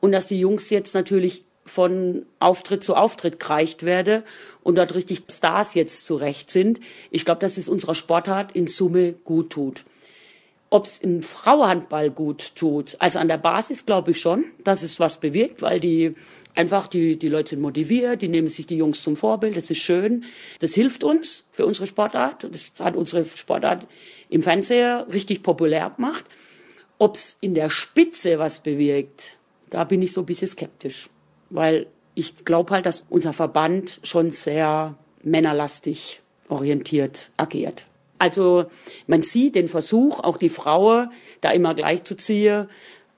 Und 0.00 0.12
dass 0.12 0.28
die 0.28 0.40
Jungs 0.40 0.70
jetzt 0.70 0.94
natürlich 0.94 1.44
von 1.64 2.26
Auftritt 2.38 2.82
zu 2.82 2.94
Auftritt 2.94 3.38
gereicht 3.38 3.84
werde 3.84 4.24
und 4.62 4.76
dort 4.76 4.94
richtig 4.94 5.22
Stars 5.30 5.74
jetzt 5.74 6.04
zurecht 6.04 6.50
sind. 6.50 6.80
Ich 7.10 7.24
glaube, 7.24 7.40
dass 7.40 7.58
es 7.58 7.68
unserer 7.68 7.94
Sportart 7.94 8.52
in 8.52 8.66
Summe 8.66 9.12
gut 9.24 9.50
tut. 9.50 9.84
Ob 10.70 10.84
es 10.84 10.98
im 10.98 11.22
Frauenhandball 11.22 12.10
gut 12.10 12.54
tut, 12.54 12.96
also 12.98 13.18
an 13.18 13.28
der 13.28 13.38
Basis 13.38 13.86
glaube 13.86 14.12
ich 14.12 14.20
schon, 14.20 14.44
dass 14.62 14.82
es 14.82 15.00
was 15.00 15.18
bewirkt, 15.18 15.62
weil 15.62 15.80
die 15.80 16.14
einfach 16.54 16.86
die, 16.86 17.16
die 17.16 17.28
Leute 17.28 17.50
sind 17.50 17.60
motiviert, 17.60 18.22
die 18.22 18.28
nehmen 18.28 18.48
sich 18.48 18.66
die 18.66 18.76
Jungs 18.76 19.02
zum 19.02 19.16
Vorbild, 19.16 19.56
das 19.56 19.70
ist 19.70 19.78
schön. 19.78 20.24
Das 20.60 20.74
hilft 20.74 21.04
uns 21.04 21.44
für 21.50 21.66
unsere 21.66 21.86
Sportart. 21.86 22.46
Das 22.52 22.72
hat 22.80 22.96
unsere 22.96 23.24
Sportart 23.24 23.86
im 24.28 24.42
Fernseher 24.42 25.06
richtig 25.12 25.42
populär 25.42 25.90
gemacht. 25.94 26.24
Ob 26.98 27.16
es 27.16 27.36
in 27.40 27.54
der 27.54 27.70
Spitze 27.70 28.38
was 28.38 28.60
bewirkt, 28.60 29.39
da 29.70 29.84
bin 29.84 30.02
ich 30.02 30.12
so 30.12 30.22
ein 30.22 30.26
bisschen 30.26 30.48
skeptisch. 30.48 31.08
Weil 31.48 31.86
ich 32.14 32.44
glaube 32.44 32.74
halt, 32.74 32.86
dass 32.86 33.06
unser 33.08 33.32
Verband 33.32 34.00
schon 34.02 34.30
sehr 34.30 34.96
männerlastig 35.22 36.20
orientiert 36.48 37.30
agiert. 37.36 37.86
Also 38.18 38.66
man 39.06 39.22
sieht 39.22 39.54
den 39.54 39.68
Versuch, 39.68 40.20
auch 40.20 40.36
die 40.36 40.50
Frau 40.50 41.06
da 41.40 41.50
immer 41.52 41.74
gleich 41.74 42.04
zu 42.04 42.16
ziehen, 42.16 42.68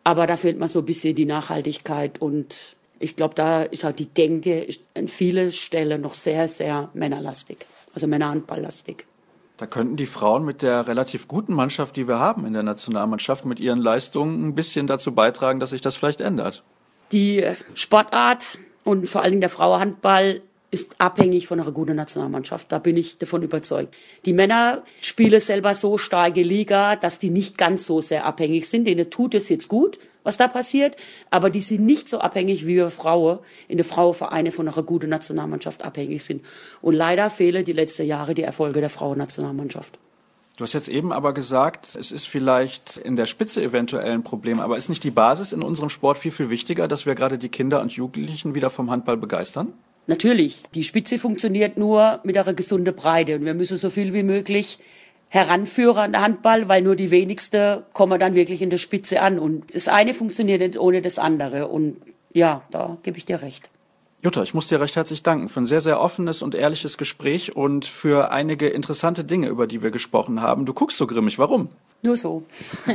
aber 0.04 0.26
da 0.26 0.36
fehlt 0.36 0.58
mir 0.58 0.68
so 0.68 0.80
ein 0.80 0.84
bisschen 0.84 1.14
die 1.14 1.24
Nachhaltigkeit 1.24 2.20
und 2.20 2.76
ich 3.00 3.16
glaube, 3.16 3.34
da 3.34 3.64
ist 3.64 3.82
halt 3.82 3.98
die 3.98 4.06
Denke 4.06 4.68
an 4.94 5.08
vielen 5.08 5.50
Stellen 5.50 6.02
noch 6.02 6.14
sehr, 6.14 6.46
sehr 6.46 6.90
männerlastig, 6.94 7.58
also 7.94 8.06
männerhandballlastig. 8.06 9.06
Da 9.62 9.68
könnten 9.68 9.94
die 9.94 10.07
Frauen 10.07 10.44
mit 10.44 10.62
der 10.62 10.88
relativ 10.88 11.29
guten 11.29 11.55
Mannschaft, 11.55 11.94
die 11.94 12.09
wir 12.09 12.18
haben 12.18 12.46
in 12.46 12.53
der 12.53 12.64
Nationalmannschaft, 12.64 13.44
mit 13.44 13.61
ihren 13.61 13.79
Leistungen 13.79 14.48
ein 14.48 14.57
bisschen 14.57 14.88
dazu 14.88 15.14
beitragen, 15.14 15.61
dass 15.61 15.70
sich 15.70 15.81
das 15.81 15.94
vielleicht 15.94 16.20
ändert. 16.20 16.64
Die 17.12 17.46
Sportart 17.75 18.59
und 18.83 19.09
vor 19.09 19.22
allen 19.22 19.31
Dingen 19.31 19.40
der 19.40 19.51
Frauenhandball 19.51 20.42
ist 20.72 20.98
abhängig 20.98 21.46
von 21.46 21.61
einer 21.61 21.70
guten 21.70 21.94
Nationalmannschaft. 21.94 22.72
Da 22.72 22.78
bin 22.78 22.96
ich 22.96 23.18
davon 23.18 23.42
überzeugt. 23.42 23.94
Die 24.24 24.32
Männer 24.32 24.82
spielen 25.02 25.38
selber 25.38 25.74
so 25.74 25.98
starke 25.98 26.42
Liga, 26.42 26.96
dass 26.96 27.18
die 27.18 27.28
nicht 27.28 27.58
ganz 27.58 27.85
so 27.85 28.00
sehr 28.00 28.24
abhängig 28.24 28.68
sind. 28.68 28.87
Denen 28.87 29.11
tut 29.11 29.35
es 29.35 29.50
jetzt 29.50 29.68
gut, 29.68 29.98
was 30.24 30.38
da 30.38 30.48
passiert, 30.48 30.96
aber 31.28 31.50
die 31.50 31.61
sind 31.61 31.85
nicht 31.85 32.08
so 32.08 32.20
abhängig 32.20 32.66
wie 32.66 32.76
wir 32.76 32.90
Frauen 32.90 33.38
in 33.68 33.76
der 33.76 33.85
Frauenvereine 33.85 34.50
von 34.50 34.66
einer 34.66 34.82
guten 34.82 35.11
Nationalmannschaft 35.11 35.85
abhängig 35.85 36.24
sind. 36.24 36.42
Und 36.80 36.94
leider 36.94 37.28
fehlen 37.28 37.66
die 37.66 37.72
letzten 37.72 38.06
Jahre 38.06 38.32
die 38.32 38.42
Erfolge 38.42 38.80
der 38.80 38.90
Frauennationalmannschaft. 38.90 39.98
Du 40.56 40.64
hast 40.64 40.72
jetzt 40.72 40.88
eben 40.88 41.12
aber 41.12 41.35
gesagt, 41.35 41.96
es 41.96 42.12
ist 42.12 42.28
vielleicht 42.28 42.96
in 42.96 43.16
der 43.16 43.26
Spitze 43.26 43.62
eventuell 43.62 44.11
ein 44.11 44.22
Problem, 44.22 44.58
aber 44.58 44.78
ist 44.78 44.88
nicht 44.88 45.04
die 45.04 45.11
Basis 45.11 45.52
in 45.52 45.62
unserem 45.62 45.90
Sport 45.90 46.16
viel, 46.16 46.32
viel 46.32 46.48
wichtiger, 46.48 46.88
dass 46.88 47.04
wir 47.04 47.14
gerade 47.14 47.37
die 47.37 47.50
Kinder 47.50 47.82
und 47.82 47.92
Jugendlichen 47.92 48.54
wieder 48.54 48.70
vom 48.70 48.90
Handball 48.90 49.18
begeistern? 49.18 49.74
Natürlich, 50.06 50.62
die 50.74 50.84
Spitze 50.84 51.18
funktioniert 51.18 51.78
nur 51.78 52.20
mit 52.24 52.36
einer 52.36 52.54
gesunden 52.54 52.94
Breite 52.94 53.36
und 53.36 53.44
wir 53.44 53.54
müssen 53.54 53.76
so 53.76 53.88
viel 53.88 54.12
wie 54.12 54.22
möglich 54.22 54.78
heranführen 55.28 55.98
an 55.98 56.12
den 56.12 56.20
Handball, 56.20 56.68
weil 56.68 56.82
nur 56.82 56.96
die 56.96 57.10
wenigsten 57.10 57.82
kommen 57.92 58.18
dann 58.18 58.34
wirklich 58.34 58.60
in 58.62 58.70
der 58.70 58.78
Spitze 58.78 59.22
an 59.22 59.38
und 59.38 59.74
das 59.74 59.88
eine 59.88 60.12
funktioniert 60.12 60.60
nicht 60.60 60.78
ohne 60.78 61.02
das 61.02 61.18
andere 61.18 61.68
und 61.68 61.96
ja, 62.32 62.62
da 62.70 62.98
gebe 63.02 63.18
ich 63.18 63.24
dir 63.24 63.42
recht. 63.42 63.70
Jutta, 64.22 64.42
ich 64.42 64.54
muss 64.54 64.68
dir 64.68 64.80
recht 64.80 64.94
herzlich 64.94 65.22
danken 65.22 65.48
für 65.48 65.60
ein 65.60 65.66
sehr, 65.66 65.80
sehr 65.80 66.00
offenes 66.00 66.42
und 66.42 66.54
ehrliches 66.54 66.96
Gespräch 66.96 67.56
und 67.56 67.84
für 67.84 68.30
einige 68.30 68.68
interessante 68.68 69.24
Dinge, 69.24 69.48
über 69.48 69.66
die 69.66 69.82
wir 69.82 69.90
gesprochen 69.90 70.40
haben. 70.40 70.64
Du 70.64 70.74
guckst 70.74 70.96
so 70.96 71.06
grimmig, 71.06 71.38
warum? 71.38 71.70
Nur 72.04 72.16
so. 72.16 72.42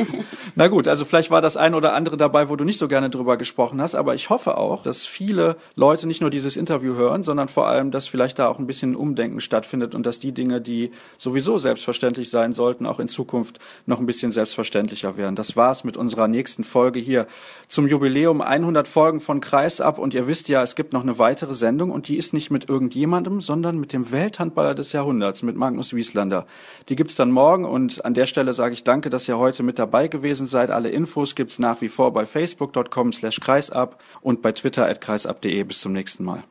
Na 0.55 0.67
gut, 0.67 0.85
also 0.85 1.05
vielleicht 1.05 1.31
war 1.31 1.41
das 1.41 1.55
ein 1.55 1.73
oder 1.73 1.93
andere 1.93 2.17
dabei, 2.17 2.49
wo 2.49 2.57
du 2.57 2.65
nicht 2.65 2.77
so 2.77 2.89
gerne 2.89 3.09
drüber 3.09 3.37
gesprochen 3.37 3.81
hast, 3.81 3.95
aber 3.95 4.15
ich 4.15 4.29
hoffe 4.29 4.57
auch, 4.57 4.83
dass 4.83 5.05
viele 5.05 5.55
Leute 5.75 6.07
nicht 6.07 6.19
nur 6.19 6.29
dieses 6.29 6.57
Interview 6.57 6.95
hören, 6.95 7.23
sondern 7.23 7.47
vor 7.47 7.67
allem, 7.67 7.91
dass 7.91 8.07
vielleicht 8.07 8.37
da 8.37 8.49
auch 8.49 8.59
ein 8.59 8.67
bisschen 8.67 8.97
Umdenken 8.97 9.39
stattfindet 9.39 9.95
und 9.95 10.05
dass 10.05 10.19
die 10.19 10.33
Dinge, 10.33 10.59
die 10.59 10.91
sowieso 11.17 11.57
selbstverständlich 11.57 12.29
sein 12.29 12.51
sollten, 12.51 12.85
auch 12.85 12.99
in 12.99 13.07
Zukunft 13.07 13.59
noch 13.85 14.01
ein 14.01 14.05
bisschen 14.05 14.33
selbstverständlicher 14.33 15.15
werden. 15.15 15.37
Das 15.37 15.55
war's 15.55 15.85
mit 15.85 15.95
unserer 15.95 16.27
nächsten 16.27 16.65
Folge 16.65 16.99
hier 16.99 17.27
zum 17.69 17.87
Jubiläum 17.87 18.41
100 18.41 18.89
Folgen 18.89 19.21
von 19.21 19.39
Kreisab 19.39 19.99
und 19.99 20.15
ihr 20.15 20.27
wisst 20.27 20.49
ja, 20.49 20.63
es 20.63 20.75
gibt 20.75 20.91
noch 20.91 21.03
eine 21.03 21.17
weitere 21.17 21.53
Sendung 21.53 21.91
und 21.91 22.09
die 22.09 22.17
ist 22.17 22.33
nicht 22.33 22.51
mit 22.51 22.67
irgendjemandem, 22.67 23.39
sondern 23.39 23.79
mit 23.79 23.93
dem 23.93 24.11
Welthandballer 24.11 24.75
des 24.75 24.91
Jahrhunderts, 24.91 25.43
mit 25.43 25.55
Magnus 25.55 25.93
Wieslander. 25.93 26.45
Die 26.89 26.97
gibt's 26.97 27.15
dann 27.15 27.31
morgen 27.31 27.63
und 27.63 28.03
an 28.03 28.13
der 28.13 28.25
Stelle 28.25 28.51
sage 28.51 28.73
ich 28.73 28.83
Danke 28.83 28.96
Danke, 28.97 29.11
dass 29.11 29.27
ihr 29.27 29.37
heute 29.37 29.61
mit 29.61 29.77
dabei 29.77 30.07
gewesen 30.07 30.47
seid. 30.47 30.71
Alle 30.71 30.89
Infos 30.89 31.35
gibt's 31.35 31.59
nach 31.59 31.81
wie 31.81 31.87
vor 31.87 32.13
bei 32.13 32.25
facebook.com 32.25 33.13
slash 33.13 33.39
kreisab 33.39 34.01
und 34.21 34.41
bei 34.41 34.51
twitter 34.51 34.87
at 34.87 35.01
kreisab.de. 35.01 35.61
Bis 35.65 35.81
zum 35.81 35.93
nächsten 35.93 36.23
Mal. 36.23 36.43